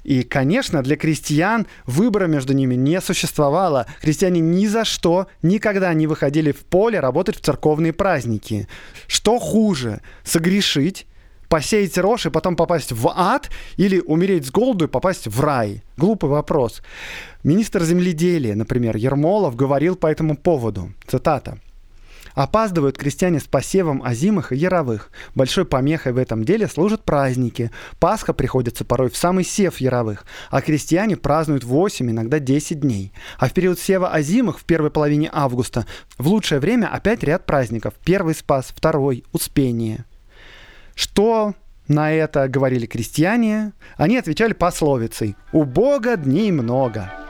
[0.06, 3.88] И, конечно, для крестьян выбора между ними не существовало.
[4.02, 8.68] Крестьяне ни за что никогда не выходили в поле работать в церковные праздники.
[9.08, 11.08] Что хуже– согрешить
[11.50, 15.84] посеять рожь и потом попасть в ад или умереть с голоду и попасть в рай?
[15.98, 16.82] Глупый вопрос.
[17.44, 20.94] Министр земледелия, например, Ермолов говорил по этому поводу.
[21.08, 21.58] Цитата.
[22.36, 25.10] Опаздывают крестьяне с посевом озимых и яровых.
[25.34, 27.72] Большой помехой в этом деле служат праздники.
[28.00, 33.14] Пасха приходится порой в самый сев яровых, а крестьяне празднуют 8, иногда 10 дней.
[33.40, 35.86] А в период сева озимых в первой половине августа
[36.18, 37.94] в лучшее время опять ряд праздников.
[38.04, 40.06] Первый спас, второй– успение.
[40.94, 41.56] Что
[41.88, 43.74] на это говорили крестьяне?
[43.96, 47.25] Они отвечали пословицей «У Бога дней много».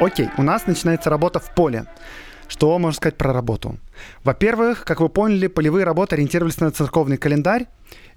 [0.00, 1.84] Окей, у нас начинается работа в поле.
[2.48, 3.78] Что можно сказать про работу?
[4.24, 7.66] Во-первых, как вы поняли, полевые работы ориентировались на церковный календарь,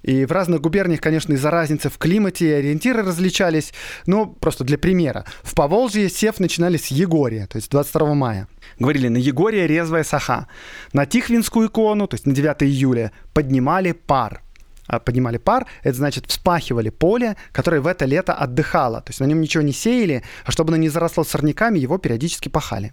[0.02, 3.74] и в разных губерниях, конечно, из-за разницы в климате ориентиры различались.
[4.06, 5.26] Но просто для примера.
[5.42, 8.48] В Поволжье сев начинали с Егория, то есть 22 мая.
[8.78, 10.48] Говорили, на Егория резвая саха.
[10.94, 14.42] На Тихвинскую икону, то есть на 9 июля, поднимали пар.
[14.86, 19.00] А, поднимали пар, это значит вспахивали поле, которое в это лето отдыхало.
[19.00, 22.50] То есть на нем ничего не сеяли, а чтобы оно не заросло сорняками, его периодически
[22.50, 22.92] пахали.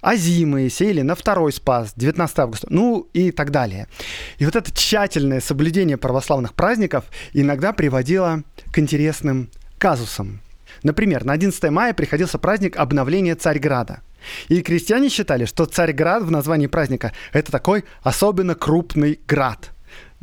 [0.00, 3.88] А зимы сеяли на второй спас, 19 августа, ну и так далее.
[4.38, 10.40] И вот это тщательное соблюдение православных праздников иногда приводило к интересным казусам.
[10.84, 14.00] Например, на 11 мая приходился праздник обновления Царьграда.
[14.48, 19.70] И крестьяне считали, что Царьград в названии праздника– это такой особенно крупный град–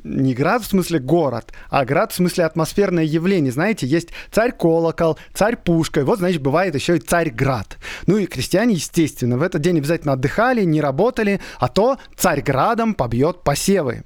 [0.04, 3.52] не град в смысле город, а град в смысле атмосферное явление.
[3.52, 7.78] Знаете, есть царь-колокол, царь-пушка, и вот, значит, бывает еще и царь-град.
[8.08, 13.44] Ну и крестьяне, естественно, в этот день обязательно отдыхали, не работали, а то царь-градом побьет
[13.44, 14.04] посевы.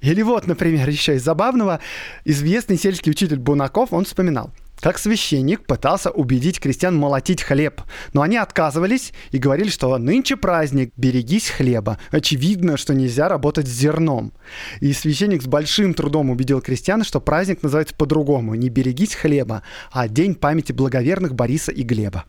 [0.00, 1.80] Или вот, например, еще из забавного,
[2.24, 4.50] известный сельский учитель Бунаков, он вспоминал–
[4.82, 10.92] как священник пытался убедить крестьян молотить хлеб, но они отказывались и говорили, что нынче праздник,
[10.96, 11.98] берегись хлеба.
[12.10, 14.32] Очевидно, что нельзя работать с зерном.
[14.80, 20.08] И священник с большим трудом убедил крестьян, что праздник называется по-другому, не берегись хлеба, а
[20.08, 22.24] день памяти благоверных Бориса и Глеба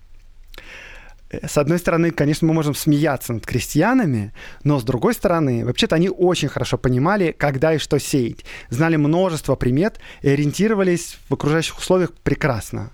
[1.45, 6.09] с одной стороны, конечно, мы можем смеяться над крестьянами, но с другой стороны, вообще-то они
[6.09, 12.13] очень хорошо понимали, когда и что сеять, знали множество примет и ориентировались в окружающих условиях
[12.13, 12.91] прекрасно.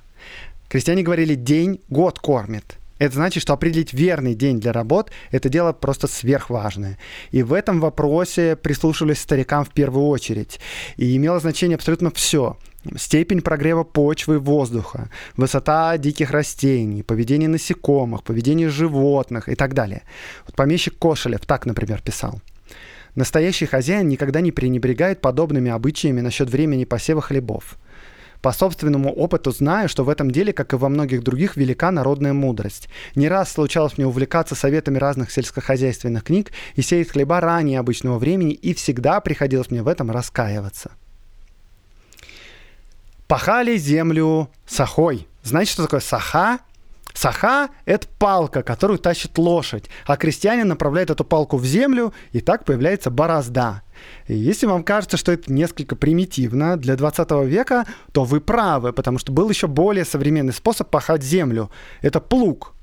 [0.69, 2.78] Крестьяне говорили «день год кормит».
[2.99, 6.97] Это значит, что определить верный день для работ– это дело просто сверхважное.
[7.32, 10.60] И в этом вопросе прислушивались старикам в первую очередь.
[10.97, 12.58] И имело значение абсолютно все–
[12.98, 20.04] степень прогрева почвы воздуха, высота диких растений, поведение насекомых, поведение животных и так далее.
[20.46, 22.42] Вот помещик Кошелев так, например, писал.
[23.15, 27.78] Настоящий хозяин никогда не пренебрегает подобными обычаями насчет времени посева хлебов.
[28.42, 32.32] По собственному опыту знаю, что в этом деле, как и во многих других, велика народная
[32.32, 32.88] мудрость.
[33.15, 38.54] Не раз случалось мне увлекаться советами разных сельскохозяйственных книг и сеять хлеба ранее обычного времени,
[38.54, 40.92] и всегда приходилось мне в этом раскаиваться.
[43.30, 45.27] Пахали землю сахой.
[45.44, 46.62] Знаете, что такое саха?
[47.13, 52.65] Саха– это палка, которую тащит лошадь, а крестьянин направляет эту палку в землю, и так
[52.65, 53.84] появляется борозда.
[54.27, 59.19] И если вам кажется, что это несколько примитивно для 20 века, то вы правы, потому
[59.19, 61.69] что был еще более современный способ пахать землю.
[62.02, 62.73] Это плуг.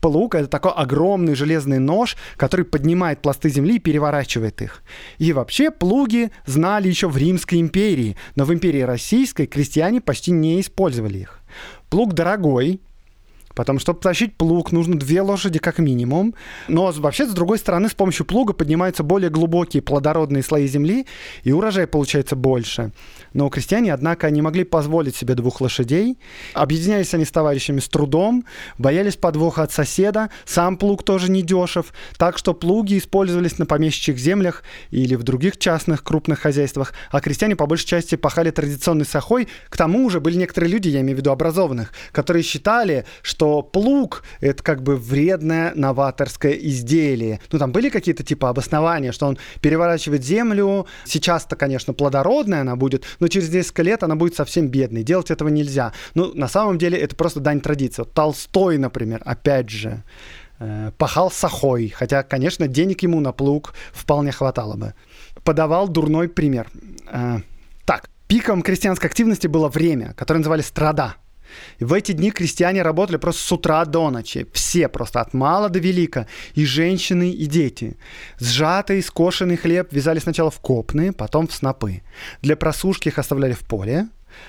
[0.00, 4.82] Плуг— это такой огромный железный нож, который поднимает пласты земли и переворачивает их.
[5.18, 10.60] И вообще плуги знали еще в Римской империи, но в империи Российской крестьяне почти не
[10.60, 11.40] использовали их.
[11.90, 12.80] Плуг дорогой,
[13.58, 16.34] Потому что, чтобы тащить плуг, нужно две лошади как минимум.
[16.68, 21.06] Но вообще, с другой стороны, с помощью плуга поднимаются более глубокие плодородные слои земли,
[21.42, 22.92] и урожай получается больше.
[23.32, 26.18] Но крестьяне, однако, не могли позволить себе двух лошадей.
[26.54, 28.44] Объединялись они с товарищами с трудом,
[28.78, 31.92] боялись подвоха от соседа, сам плуг тоже не дешев.
[32.16, 37.56] Так что плуги использовались на помещичьих землях или в других частных крупных хозяйствах, а крестьяне
[37.56, 39.48] по большей части пахали традиционной сахой.
[39.68, 43.62] К тому же были некоторые люди, я имею в виду образованных, которые считали, что что
[43.62, 47.40] плуг— это как бы вредное новаторское изделие.
[47.50, 50.86] Ну, там были какие-то типа обоснования, что он переворачивает землю.
[51.06, 55.02] Сейчас-то, конечно, плодородная она будет, но через несколько лет она будет совсем бедной.
[55.02, 55.92] Делать этого нельзя.
[56.14, 58.04] Ну, на самом деле, это просто дань традиции.
[58.04, 60.02] Толстой, например, опять же,
[60.58, 64.94] э, пахал сахой, хотя, конечно, денег ему на плуг вполне хватало бы.
[65.42, 66.68] Подавал дурной пример.
[67.10, 67.38] Э,
[67.86, 71.14] так, пиком крестьянской активности было время, которое называли страда.
[71.78, 74.46] И в эти дни крестьяне работали просто с утра до ночи.
[74.52, 76.26] Все просто от мала до велика.
[76.54, 77.96] И женщины, и дети.
[78.38, 82.02] Сжатый, скошенный хлеб вязали сначала в копны, потом в снопы.
[82.42, 84.08] Для просушки их оставляли в поле,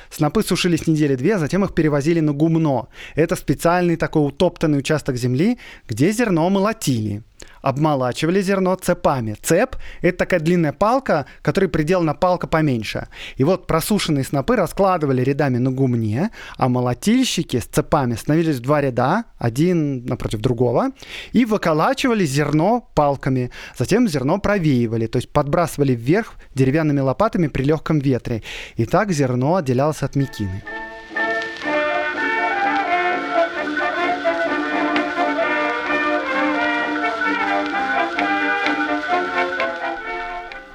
[0.10, 2.90] Снопы сушились недели две, а затем их перевозили на гумно.
[3.16, 7.24] Это специальный такой утоптанный участок земли, где зерно молотили
[7.62, 9.36] обмолачивали зерно цепами.
[9.42, 13.08] Цеп— это такая длинная палка, которой приделана палка поменьше.
[13.38, 18.82] И вот просушенные снопы раскладывали рядами на гумне, а молотильщики с цепами становились в два
[18.82, 20.92] ряда, один напротив другого,
[21.32, 23.52] и выколачивали зерно палками.
[23.78, 28.44] Затем зерно провеивали, то есть подбрасывали вверх деревянными лопатами при легком ветре.
[28.76, 30.64] И так зерно отделялось от мекины.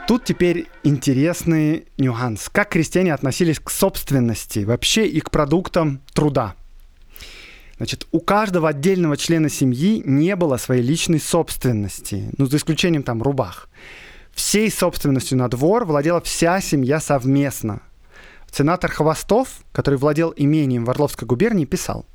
[0.07, 2.51] Тут теперь интересный нюанс.
[2.53, 6.57] Как крестьяне относились к собственности вообще и к продуктам труда?
[7.79, 13.23] Значит, у каждого отдельного члена семьи не было своей личной собственности, ну, за исключением там
[13.23, 13.71] рубах.
[14.35, 17.81] Всей собственностью на двор владела вся семья совместно.
[18.53, 22.05] Сенатор Хвостов, который владел имением в Орловской губернии, писал–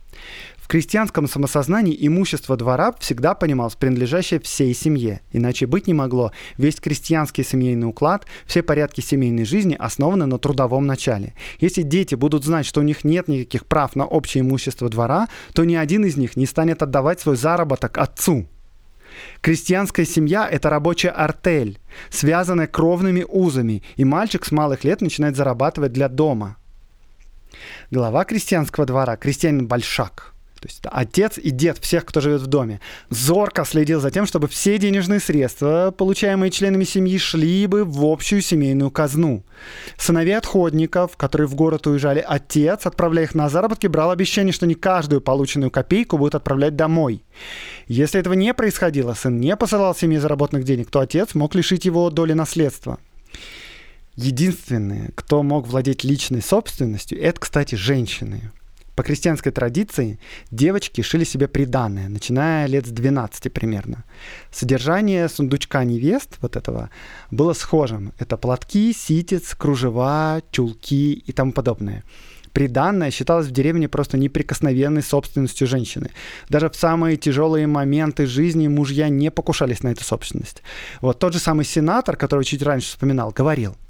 [0.70, 5.22] крестьянском самосознании имущество двора всегда понималось принадлежащее всей семье.
[5.32, 6.32] Иначе быть не могло.
[6.58, 11.34] Весь крестьянский семейный уклад, все порядки семейной жизни основаны на трудовом начале.
[11.60, 15.66] Если дети будут знать, что у них нет никаких прав на общее имущество двора, то
[15.66, 18.46] ни один из них не станет отдавать свой заработок отцу.
[19.42, 21.80] Крестьянская семья– это рабочая артель,
[22.12, 26.58] связанная кровными узами, и мальчик с малых лет начинает зарабатывать для дома.
[27.90, 30.28] Глава крестьянского двора– крестьянин Большак–
[30.60, 34.48] то есть отец и дед всех, кто живет в доме, зорко следил за тем, чтобы
[34.50, 39.44] все денежные средства, получаемые членами семьи, шли бы в общую семейную казну.
[39.98, 44.76] Сыновей отходников, которые в город уезжали, отец, отправляя их на заработки, брал обещание, что не
[44.76, 47.24] каждую полученную копейку будет отправлять домой.
[47.88, 52.10] Если этого не происходило, сын не посылал семье заработанных денег, то отец мог лишить его
[52.10, 53.00] доли наследства.
[54.16, 58.52] Единственные, кто мог владеть личной собственностью, это, кстати, женщины.
[59.00, 60.20] По крестьянской традиции
[60.52, 64.04] девочки шили себе приданное, начиная лет с 12 примерно.
[64.52, 66.90] Содержание сундучка невест вот этого
[67.32, 68.12] было схожим.
[68.20, 72.04] Это платки, ситец, кружева, чулки и тому подобное.
[72.52, 76.10] Приданное считалось в деревне просто неприкосновенной собственностью женщины.
[76.50, 80.62] Даже в самые тяжелые моменты жизни мужья не покушались на эту собственность.
[81.00, 83.78] Вот тот же самый сенатор, который чуть раньше вспоминал, говорил–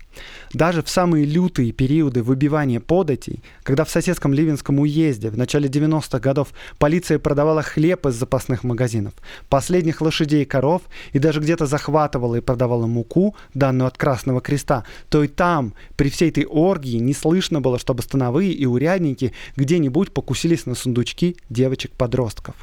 [0.54, 6.20] даже в самые лютые периоды выбивания податей, когда в соседском Ливенском уезде в начале 90-х
[6.20, 9.14] годов полиция продавала хлеб из запасных магазинов,
[9.50, 10.82] последних лошадей и коров,
[11.14, 16.10] и даже где-то захватывала и продавала муку, данную от Красного Креста, то и там, при
[16.10, 22.56] всей этой оргии, не слышно было, чтобы становые и урядники где-нибудь покусились на сундучки девочек-подростков.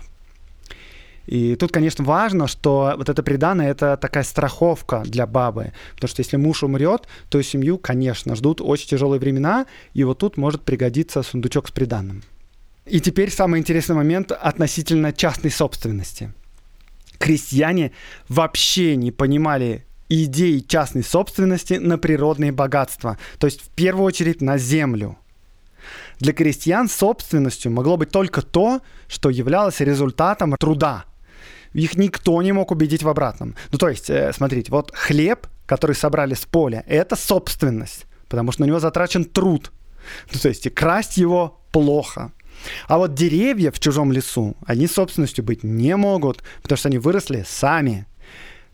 [1.27, 5.73] И тут, конечно, важно, что вот это преданное— это такая страховка для бабы.
[5.95, 10.37] Потому что если муж умрет, то семью, конечно, ждут очень тяжелые времена, и вот тут
[10.37, 12.23] может пригодиться сундучок с приданным.
[12.87, 16.33] И теперь самый интересный момент относительно частной собственности.
[17.19, 17.93] Крестьяне
[18.29, 24.57] вообще не понимали идеи частной собственности на природные богатства, то есть в первую очередь на
[24.59, 25.19] землю.
[26.21, 31.05] Для крестьян собственностью могло быть только то, что являлось результатом труда.
[31.77, 33.55] Их никто не мог убедить в обратном.
[33.71, 38.63] Ну, то есть, э, смотрите, вот хлеб, который собрали с поля, это собственность, потому что
[38.63, 39.73] на него затрачен труд.
[40.33, 42.33] Ну, то есть, и красть его плохо.
[42.89, 47.45] А вот деревья в чужом лесу, они собственностью быть не могут, потому что они выросли
[47.47, 48.07] сами.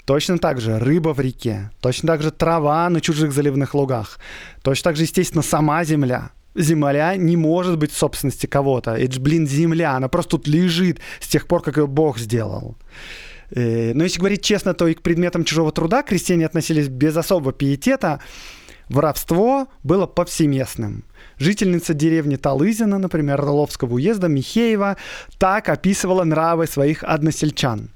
[0.04, 4.18] Точно так же рыба в реке, точно так же трава на чужих заливных лугах,
[4.62, 6.30] точно так же, естественно, сама земля.
[6.54, 8.92] Земля не может быть в собственности кого-то.
[8.92, 12.76] Это же, блин, земля, она просто тут лежит с тех пор, как ее Бог сделал.
[13.50, 17.52] Э, но если говорить честно, то и к предметам чужого труда крестьяне относились без особого
[17.52, 18.20] пиетета.
[18.92, 21.04] Воровство было повсеместным.
[21.38, 24.98] Жительница деревни Талызина, например, Орловского уезда Михеева,
[25.38, 27.88] так описывала нравы своих односельчан.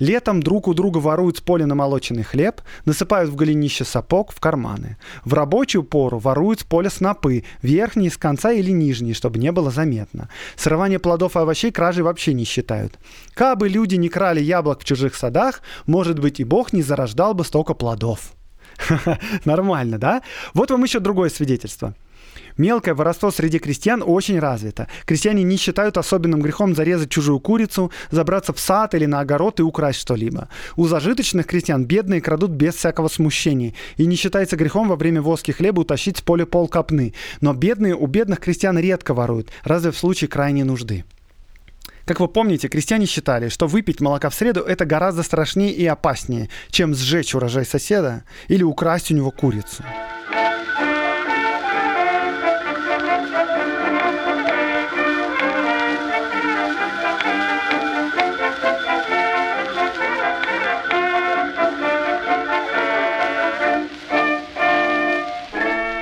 [0.00, 4.96] Летом друг у друга воруют с поля намолоченный хлеб, насыпают в голенище сапог в карманы.
[5.24, 9.70] В рабочую пору воруют с поля снопы, верхние с конца или нижние, чтобы не было
[9.70, 10.28] заметно.
[10.56, 12.98] Срывание плодов и овощей кражей вообще не считают.
[13.34, 17.44] Кабы люди не крали яблок в чужих садах, может быть и Бог не зарождал бы
[17.44, 18.32] столько плодов.
[19.44, 20.22] Нормально, да?
[20.54, 21.94] Вот вам еще другое свидетельство.
[22.56, 24.88] Мелкое воровство среди крестьян очень развито.
[25.06, 29.62] Крестьяне не считают особенным грехом зарезать чужую курицу, забраться в сад или на огород и
[29.62, 30.48] украсть что-либо.
[30.76, 33.74] У зажиточных крестьян бедные крадут без всякого смущения.
[33.96, 37.14] И не считается грехом во время воски хлеба утащить с поля пол копны.
[37.40, 41.04] Но бедные у бедных крестьян редко воруют, разве в случае крайней нужды.
[42.10, 46.48] Как вы помните, крестьяне считали, что выпить молока в среду это гораздо страшнее и опаснее,
[46.68, 49.84] чем сжечь урожай соседа или украсть у него курицу.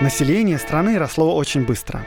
[0.00, 2.06] Население страны росло очень быстро.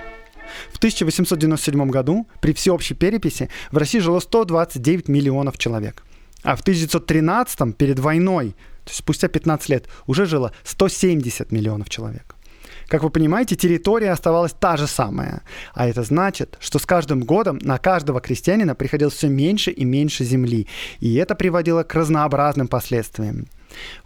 [0.72, 6.04] В 1897 году при всеобщей переписи в России жило 129 миллионов человек.
[6.44, 8.52] А в 1913 перед войной,
[8.84, 12.36] то есть спустя 15 лет, уже жило 170 миллионов человек.
[12.88, 15.44] Как вы понимаете, территория оставалась та же самая.
[15.74, 20.26] А это значит, что с каждым годом на каждого крестьянина приходилось все меньше и меньше
[20.26, 20.68] земли.
[21.00, 23.48] И это приводило к разнообразным последствиям.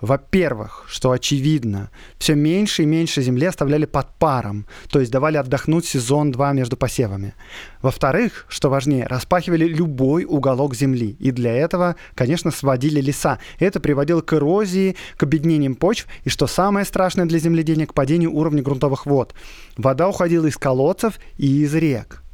[0.01, 5.85] Во-первых, что очевидно, все меньше и меньше земли оставляли под паром, то есть давали отдохнуть
[5.85, 7.33] сезон-два между посевами.
[7.81, 13.39] Во-вторых, что важнее, распахивали любой уголок земли, и для этого, конечно, сводили леса.
[13.59, 18.33] Это приводило к эрозии, к обеднениям почв, и, что самое страшное для земледения, к падению
[18.33, 19.33] уровня грунтовых вод.
[19.77, 22.24] Вода уходила из колодцев и из рек.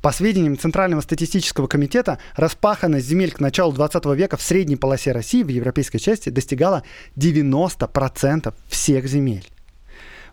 [0.00, 5.42] По сведениям Центрального статистического комитета, распаханность земель к началу 20 века в средней полосе России
[5.42, 6.82] в европейской части достигала
[7.16, 9.46] 90% всех земель.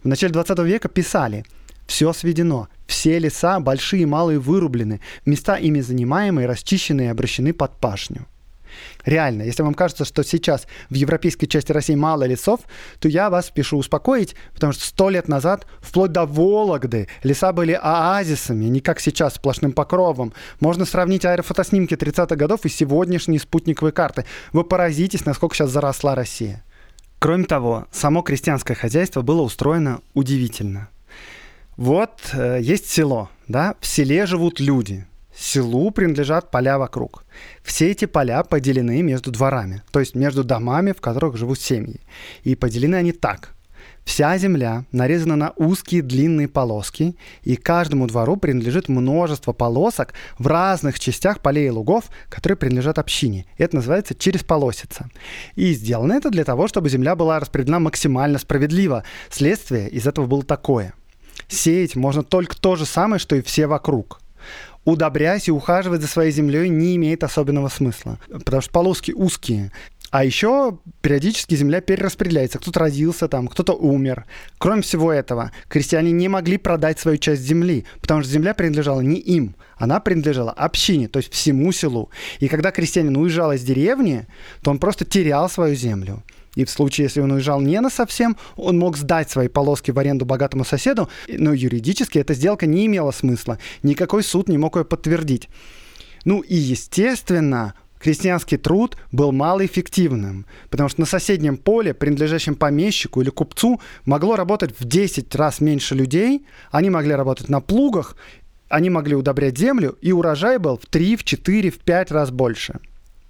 [0.03, 1.45] В начале 20 века писали
[1.87, 7.77] «Все сведено, все леса, большие и малые, вырублены, места ими занимаемые, расчищены и обращены под
[7.77, 8.27] пашню».
[9.05, 12.61] Реально, если вам кажется, что сейчас в европейской части России мало лесов,
[12.99, 17.79] то я вас спешу успокоить, потому что сто лет назад, вплоть до Вологды, леса были
[17.81, 20.33] оазисами, не как сейчас, сплошным покровом.
[20.59, 24.25] Можно сравнить аэрофотоснимки 30-х годов и сегодняшние спутниковые карты.
[24.53, 26.63] Вы поразитесь, насколько сейчас заросла Россия.
[27.19, 30.89] Кроме того, само крестьянское хозяйство было устроено удивительно.
[31.75, 35.05] Вот э, есть село, да, в селе живут люди–
[35.37, 37.23] Селу принадлежат поля вокруг.
[37.61, 42.01] Все эти поля поделены между дворами, то есть между домами, в которых живут семьи.
[42.43, 43.53] И поделены они так.
[44.03, 50.99] Вся земля нарезана на узкие длинные полоски, и каждому двору принадлежит множество полосок в разных
[50.99, 53.45] частях полей и лугов, которые принадлежат общине.
[53.57, 55.09] Это называется через полосица.
[55.55, 59.03] И сделано это для того, чтобы земля была распределена максимально справедливо.
[59.29, 60.93] Следствие из этого было такое.
[61.47, 64.19] Сеять можно только то же самое, что и все вокруг–
[64.87, 69.71] удобрять и ухаживать за своей землей не имеет особенного смысла, потому что полоски узкие.
[70.11, 72.59] А еще периодически земля перераспределяется.
[72.59, 74.25] Кто-то родился там, кто-то умер.
[74.57, 79.17] Кроме всего этого, крестьяне не могли продать свою часть земли, потому что земля принадлежала не
[79.17, 82.09] им, она принадлежала общине, то есть всему селу.
[82.39, 84.25] И когда крестьянин уезжал из деревни,
[84.61, 86.23] то он просто терял свою землю.
[86.57, 89.99] И в случае, если он уезжал не на совсем, он мог сдать свои полоски в
[89.99, 93.59] аренду богатому соседу, но юридически эта сделка не имела смысла.
[93.83, 95.49] Никакой суд не мог ее подтвердить.
[96.25, 103.29] Ну и, естественно, крестьянский труд был малоэффективным, потому что на соседнем поле, принадлежащем помещику или
[103.29, 108.17] купцу, могло работать в 10 раз меньше людей, они могли работать на плугах,
[108.67, 112.79] они могли удобрять землю, и урожай был в 3, в 4, в 5 раз больше.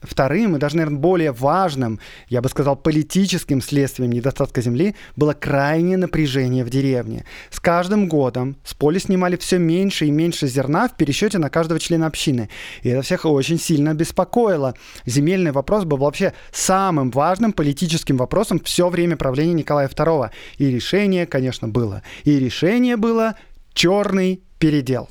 [0.07, 1.99] Вторым и даже, наверное, более важным,
[2.29, 7.25] я бы сказал, политическим следствием недостатка земли было крайнее напряжение в деревне.
[7.49, 11.79] С каждым годом с поля снимали все меньше и меньше зерна в пересчете на каждого
[11.79, 12.49] члена общины.
[12.83, 14.75] И это всех очень сильно беспокоило.
[15.05, 20.29] Земельный вопрос был вообще самым важным политическим вопросом все время правления Николая II.
[20.57, 22.01] И решение, конечно, было.
[22.23, 23.35] И решение было
[23.73, 25.09] черный передел.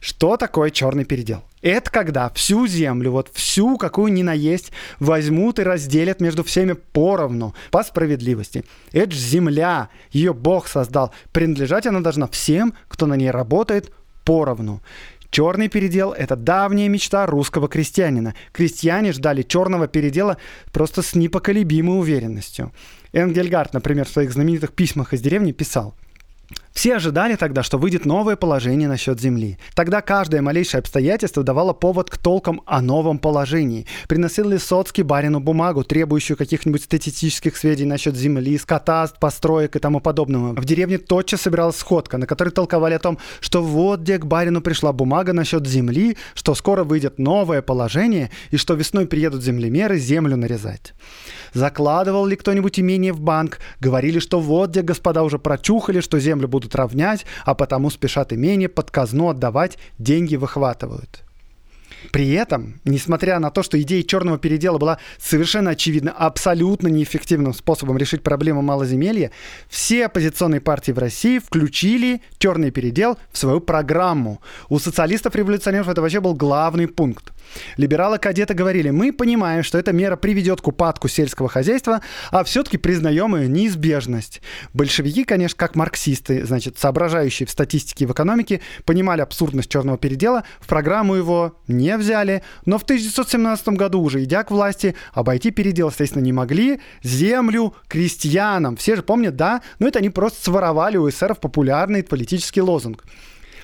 [0.00, 1.42] Что такое черный передел?
[1.62, 4.70] Это когда всю землю, вот всю, какую ни наесть,
[5.00, 8.64] возьмут и разделят между всеми поровну, по справедливости.
[8.92, 11.12] Это же земля, ее Бог создал.
[11.32, 13.90] Принадлежать она должна всем, кто на ней работает,
[14.24, 14.82] поровну.
[15.30, 18.34] Черный передел– это давняя мечта русского крестьянина.
[18.52, 20.36] Крестьяне ждали черного передела
[20.72, 22.72] просто с непоколебимой уверенностью.
[23.12, 25.94] Энгельгард, например, в своих знаменитых письмах из деревни писал–
[26.76, 29.56] все ожидали тогда, что выйдет новое положение насчет Земли.
[29.74, 33.86] Тогда каждое малейшее обстоятельство давало повод к толкам о новом положении.
[34.08, 40.00] Приносил ли Соцкий барину бумагу, требующую каких-нибудь статистических сведений насчет Земли, скотаст, построек и тому
[40.00, 40.52] подобного.
[40.52, 44.60] В деревне тотчас собиралась сходка, на которой толковали о том, что вот где к барину
[44.60, 50.36] пришла бумага насчет Земли, что скоро выйдет новое положение и что весной приедут землемеры землю
[50.36, 50.92] нарезать.
[51.54, 53.60] Закладывал ли кто-нибудь имение в банк?
[53.80, 58.68] Говорили, что вот где господа уже прочухали, что землю будут равнять, а потому спешат имение
[58.68, 61.25] под казну отдавать, деньги выхватывают.
[62.12, 67.98] При этом, несмотря на то, что идея черного передела была совершенно очевидно абсолютно неэффективным способом
[67.98, 69.30] решить проблему малоземелья,
[69.68, 74.40] все оппозиционные партии в России включили черный передел в свою программу.
[74.68, 77.32] У социалистов-революционеров это вообще был главный пункт.
[77.76, 82.00] Либералы-кадеты говорили, мы понимаем, что эта мера приведет к упадку сельского хозяйства,
[82.30, 84.42] а все-таки признаем ее неизбежность.
[84.72, 90.44] Большевики, конечно, как марксисты, значит, соображающие в статистике и в экономике, понимали абсурдность черного передела,
[90.60, 95.88] в программу его не взяли, но в 1917 году, уже идя к власти, обойти передел,
[95.88, 96.80] естественно, не могли.
[97.02, 98.76] Землю крестьянам.
[98.76, 99.62] Все же помнят, да?
[99.78, 103.04] Но это они просто своровали у эсеров популярный политический лозунг.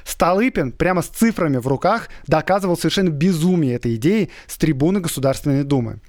[0.04, 6.00] Столыпин прямо с цифрами в руках доказывал совершенно безумие этой идеи с трибуны Государственной Думы.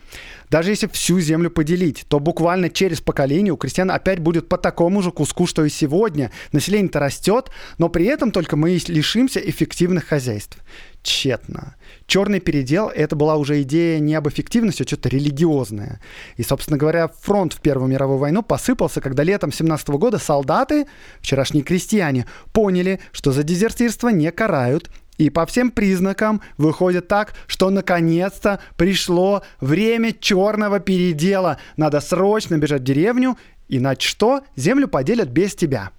[0.49, 5.01] Даже если всю землю поделить, то буквально через поколение у крестьян опять будет по такому
[5.01, 6.31] же куску, что и сегодня.
[6.51, 10.57] Население-то растет, но при этом только мы лишимся эффективных хозяйств
[11.03, 11.75] тщетно.
[12.07, 16.01] Черный передел— это была уже идея не об эффективности, а что-то религиозное.
[16.37, 20.87] И, собственно говоря, фронт в Первую мировую войну посыпался, когда летом 17 года солдаты,
[21.21, 27.69] вчерашние крестьяне, поняли, что за дезертирство не карают, и по всем признакам выходит так, что
[27.69, 31.57] наконец-то пришло время черного передела.
[31.77, 33.37] Надо срочно бежать в деревню,
[33.69, 34.41] иначе что?
[34.55, 35.91] Землю поделят без тебя.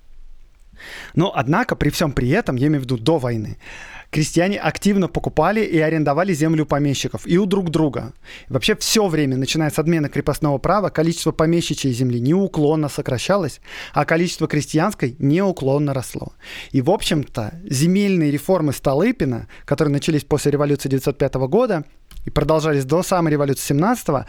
[1.15, 3.59] Но, однако, при всем при этом, я имею в виду до войны,
[4.15, 8.13] крестьяне активно покупали и арендовали землю помещиков и у друг друга.
[8.49, 13.61] Вообще все время, начиная с отмены крепостного права, количество помещичьей земли неуклонно сокращалось,
[13.93, 16.33] а количество крестьянской неуклонно росло.
[16.71, 21.85] И, в общем-то, земельные реформы Столыпина, которые начались после революции 1905 года,
[22.25, 24.25] и продолжались до самой революции 17-го,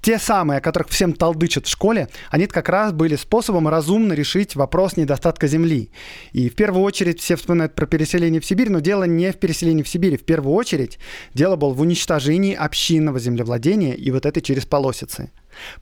[0.00, 4.56] те самые, о которых всем толдычат в школе, они как раз были способом разумно решить
[4.56, 5.90] вопрос недостатка земли.
[6.32, 9.82] И в первую очередь все вспоминают про переселение в Сибирь, но дело не в переселении
[9.82, 10.18] в Сибирь.
[10.18, 10.98] В первую очередь
[11.34, 15.30] дело было в уничтожении общинного землевладения и вот этой через полосицы.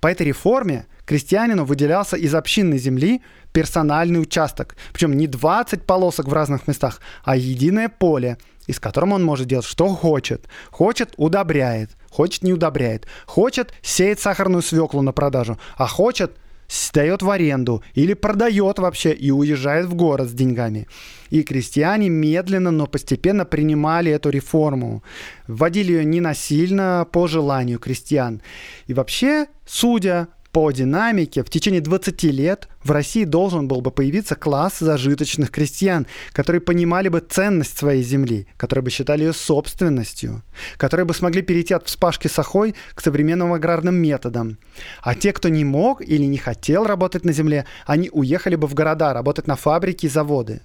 [0.00, 4.76] По этой реформе крестьянину выделялся из общинной земли персональный участок.
[4.92, 9.46] Причем не 20 полосок в разных местах, а единое поле, и с которым он может
[9.46, 10.48] делать что хочет.
[10.70, 13.06] Хочет– удобряет, хочет– не удобряет.
[13.26, 16.32] Хочет– сеет сахарную свеклу на продажу, а хочет–
[16.70, 20.86] сдает в аренду или продает вообще и уезжает в город с деньгами.
[21.30, 25.02] И крестьяне медленно, но постепенно принимали эту реформу.
[25.46, 28.40] Вводили ее не насильно, по желанию крестьян.
[28.86, 34.34] И вообще, судя по динамике, в течение 20 лет в России должен был бы появиться
[34.34, 40.42] класс зажиточных крестьян, которые понимали бы ценность своей земли, которые бы считали ее собственностью,
[40.76, 44.58] которые бы смогли перейти от вспашки сахой к современным аграрным методам.
[45.02, 48.74] А те, кто не мог или не хотел работать на земле, они уехали бы в
[48.74, 50.62] города, работать на фабрики и заводы.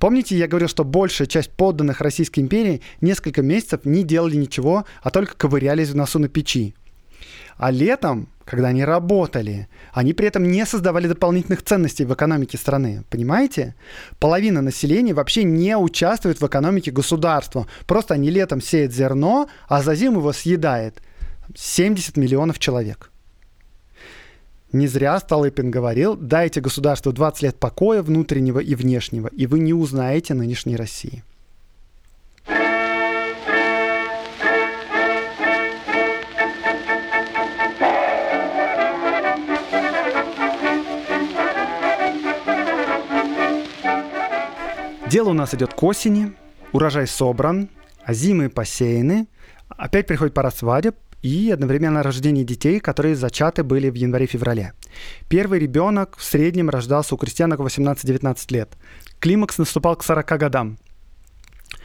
[0.00, 5.10] Помните, я говорил, что большая часть подданных Российской империи несколько месяцев не делали ничего, а
[5.10, 6.74] только ковырялись в носу на печи.
[7.56, 13.02] А летом, когда они работали, они при этом не создавали дополнительных ценностей в экономике страны.
[13.08, 13.74] Понимаете?
[14.18, 17.66] Половина населения вообще не участвует в экономике государства.
[17.86, 21.00] Просто они летом сеют зерно, а за зиму его съедает
[21.54, 23.10] 70 миллионов человек.
[24.70, 29.72] Не зря Столыпин говорил, дайте государству 20 лет покоя внутреннего и внешнего, и вы не
[29.72, 31.24] узнаете нынешней России.
[45.12, 46.32] Дело у нас идет к осени,
[46.72, 47.68] урожай собран,
[48.02, 49.26] а зимы посеяны,
[49.68, 54.72] опять приходит пора свадеб, и одновременно рождение детей, которые зачаты были в январе-феврале.
[55.28, 58.72] Первый ребенок в среднем рождался у крестьянок 18-19 лет.
[59.20, 60.78] Климакс наступал к 40 годам.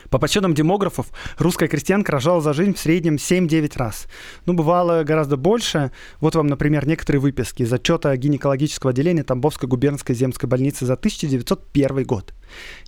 [0.09, 1.07] По подсчетам демографов,
[1.37, 4.07] русская крестьянка рожала за жизнь в среднем 7-9 раз.
[4.45, 5.91] Ну, бывало гораздо больше.
[6.21, 12.05] Вот вам, например, некоторые выписки из отчета гинекологического отделения Тамбовской губернской земской больницы за 1901
[12.05, 12.33] год.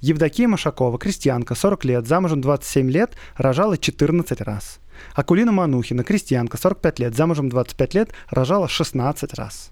[0.01, 4.80] Евдокия Машакова, крестьянка, 40 лет, замужем 27 лет, рожала 14 раз.
[5.14, 9.72] Акулина Манухина, крестьянка, 45 лет, замужем 25 лет, рожала 16 раз.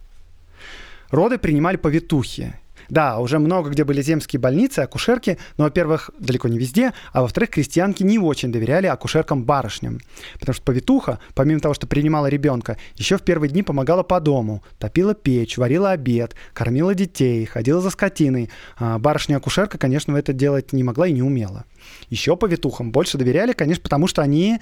[1.10, 2.54] Роды принимали повитухи.
[2.90, 7.52] Да, уже много где были земские больницы, акушерки, но, во-первых, далеко не везде, а во-вторых,
[7.52, 10.00] крестьянки не очень доверяли акушеркам-барышням.
[10.40, 14.64] Потому что повитуха, помимо того, что принимала ребенка, еще в первые дни помогала по дому,
[14.80, 18.50] топила печь, варила обед, кормила детей, ходила за скотиной.
[18.78, 21.66] А барышня-акушерка, конечно, это делать не могла и не умела.
[22.10, 24.60] Еще повитухам больше доверяли, конечно, потому что они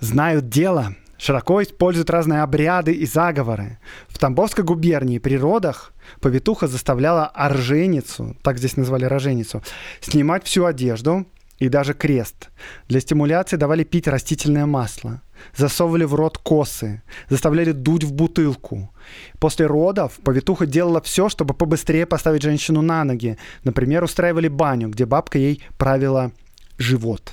[0.00, 3.78] знают дело, широко используют разные обряды и заговоры.
[4.08, 9.62] В Тамбовской губернии при родах повитуха заставляла орженицу, так здесь назвали роженицу,
[10.00, 11.26] снимать всю одежду
[11.58, 12.48] и даже крест.
[12.88, 15.22] Для стимуляции давали пить растительное масло.
[15.56, 18.90] Засовывали в рот косы, заставляли дуть в бутылку.
[19.38, 23.38] После родов повитуха делала все, чтобы побыстрее поставить женщину на ноги.
[23.64, 26.32] Например, устраивали баню, где бабка ей правила
[26.78, 27.32] живот.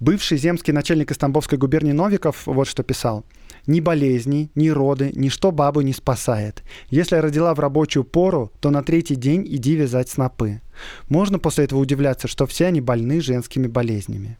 [0.00, 3.26] Бывший земский начальник Истамбовской губернии Новиков вот что писал.
[3.66, 6.62] «Ни болезни, ни роды, ничто бабу не спасает.
[6.88, 10.62] Если родила в рабочую пору, то на третий день иди вязать снопы.
[11.10, 14.38] Можно после этого удивляться, что все они больны женскими болезнями».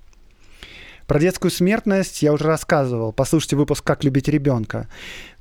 [1.06, 3.12] Про детскую смертность я уже рассказывал.
[3.12, 4.88] Послушайте выпуск «Как любить ребенка».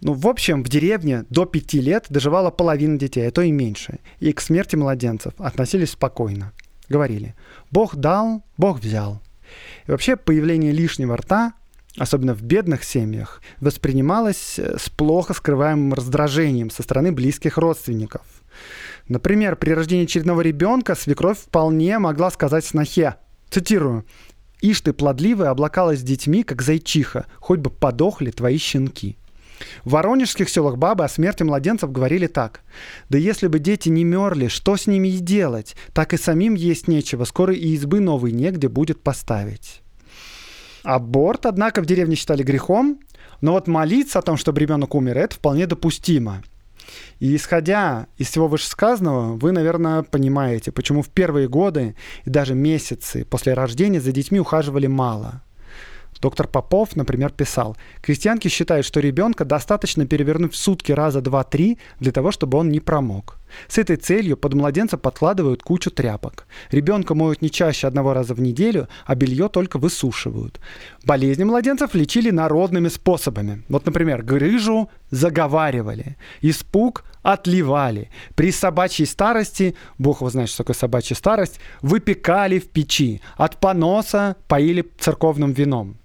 [0.01, 3.99] Ну, в общем, в деревне до пяти лет доживала половина детей, а то и меньше.
[4.20, 6.51] И к смерти младенцев относились спокойно.
[6.89, 7.36] Говорили,
[7.72, 9.22] Бог дал, Бог взял.
[9.88, 11.54] И вообще появление лишнего рта
[11.97, 18.22] особенно в бедных семьях, воспринималось э, с плохо скрываемым раздражением со стороны близких родственников.
[19.08, 23.16] Например, при рождении очередного ребенка свекровь вполне могла сказать снохе,
[23.50, 24.06] цитирую,
[24.62, 29.18] «Ишь ты плодливая облакалась с детьми, как зайчиха, хоть бы подохли твои щенки».
[29.84, 32.62] В воронежских селах бабы о смерти младенцев говорили так.
[33.10, 35.76] «Да если бы дети не мерли, что с ними и делать?
[35.93, 39.82] Так и самим есть нечего, скоро и избы новой негде будет поставить».
[40.84, 42.99] Аборт, однако, в деревне считали грехом,
[43.41, 46.41] но вот молиться о том, чтобы ребенок умер, это вполне допустимо.
[47.20, 51.95] И исходя из всего вышесказанного, вы, наверное, понимаете, почему в первые годы
[52.26, 55.43] и даже месяцы после рождения за детьми ухаживали мало–
[56.22, 62.11] Доктор Попов, например, писал, крестьянки считают, что ребенка достаточно перевернуть в сутки раза два-три для
[62.11, 63.38] того, чтобы он не промок.
[63.67, 66.45] С этой целью под младенца подкладывают кучу тряпок.
[66.72, 70.59] Ребенка моют не чаще одного раза в неделю, а белье только высушивают.
[71.03, 73.63] Болезни младенцев лечили народными способами.
[73.70, 78.09] Вот, например, грыжу заговаривали, испуг отливали.
[78.36, 83.22] При собачьей старости, бог его знает, что такое собачья старость, выпекали в печи.
[83.36, 85.97] От поноса поили церковным вином.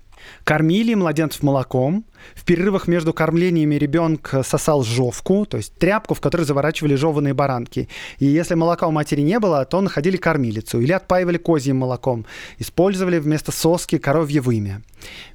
[0.44, 2.04] Кормили младенцев молоком.
[2.34, 7.88] В перерывах между кормлениями ребенок сосал жовку, то есть тряпку, в которой заворачивали жеванные баранки.
[8.18, 12.24] И если молока у матери не было, то находили кормилицу или отпаивали козьим молоком.
[12.58, 14.82] Использовали вместо соски коровье вымя.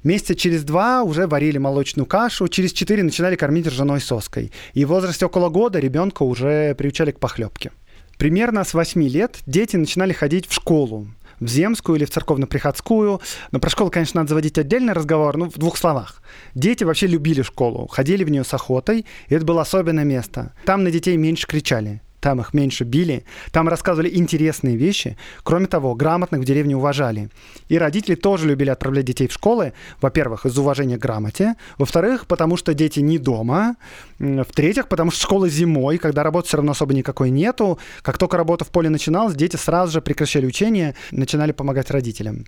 [0.02, 4.52] Месяца через два уже варили молочную кашу, через четыре начинали кормить ржаной соской.
[4.74, 7.70] И в возрасте около года ребенка уже приучали к похлебке.
[8.18, 11.06] Примерно с 8 лет дети начинали ходить в школу
[11.40, 13.20] в земскую или в церковно-приходскую.
[13.50, 16.22] Но про школу, конечно, надо заводить отдельный разговор, ну, в двух словах.
[16.54, 20.52] Дети вообще любили школу, ходили в нее с охотой, и это было особенное место.
[20.64, 25.16] Там на детей меньше кричали там их меньше били, там рассказывали интересные вещи.
[25.42, 27.30] Кроме того, грамотных в деревне уважали.
[27.68, 32.56] И родители тоже любили отправлять детей в школы, во-первых, из уважения к грамоте, во-вторых, потому
[32.56, 33.76] что дети не дома,
[34.18, 37.78] в-третьих, потому что школа зимой, когда работы все равно особо никакой нету.
[38.02, 42.44] Как только работа в поле начиналась, дети сразу же прекращали учение, начинали помогать родителям.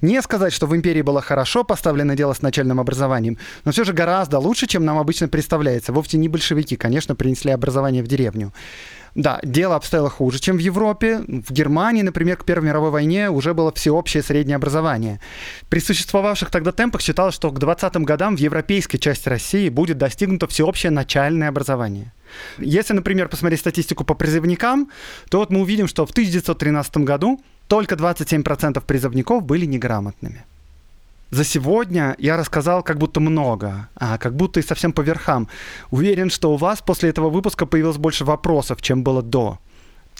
[0.00, 3.92] Не сказать, что в империи было хорошо поставлено дело с начальным образованием, но все же
[3.92, 5.92] гораздо лучше, чем нам обычно представляется.
[5.92, 8.52] Вовсе не большевики, конечно, принесли образование в деревню.
[9.16, 11.22] Да, дело обстояло хуже, чем в Европе.
[11.26, 15.20] В Германии, например, к Первой мировой войне уже было всеобщее среднее образование.
[15.70, 20.46] При существовавших тогда темпах считалось, что к 20-м годам в европейской части России будет достигнуто
[20.46, 22.12] всеобщее начальное образование.
[22.58, 24.90] Если, например, посмотреть статистику по призывникам,
[25.30, 30.44] то вот мы увидим, что в 1913 году только 27% призывников были неграмотными.
[31.30, 35.48] За сегодня я рассказал как будто много, а как будто и совсем по верхам.
[35.90, 39.58] Уверен, что у вас после этого выпуска появилось больше вопросов, чем было до.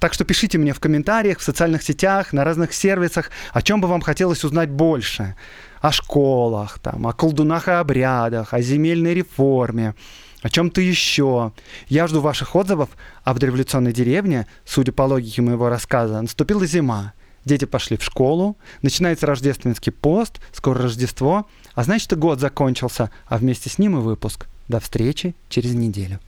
[0.00, 3.88] Так что пишите мне в комментариях, в социальных сетях, на разных сервисах, о чем бы
[3.88, 5.36] вам хотелось узнать больше.
[5.80, 9.94] О школах, там, о колдунах и обрядах, о земельной реформе,
[10.42, 11.52] о чем-то еще.
[11.88, 12.90] Я жду ваших отзывов,
[13.22, 17.14] а в дореволюционной деревне, судя по логике моего рассказа, наступила зима.
[17.47, 23.38] Дети пошли в школу, начинается рождественский пост, скоро Рождество, а значит и год закончился, а
[23.38, 24.47] вместе с ним и выпуск.
[24.66, 26.18] До встречи через неделю.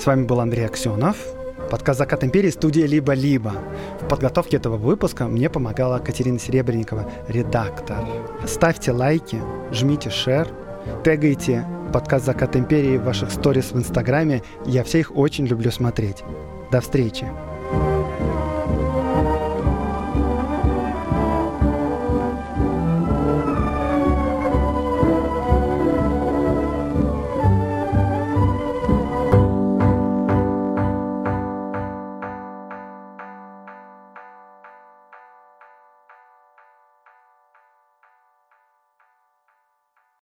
[0.00, 1.16] С вами был Андрей Аксенов.
[1.70, 3.52] Подкаст «Закат империи» студия «Либо-либо».
[4.00, 8.06] В подготовке этого выпуска мне помогала Катерина Серебренникова, редактор.
[8.46, 9.40] Ставьте лайки,
[9.72, 10.48] жмите шер,
[11.02, 14.42] тегайте подкаст «Закат империи» в ваших сторис в Инстаграме.
[14.64, 16.22] Я все их очень люблю смотреть.
[16.70, 17.26] До встречи!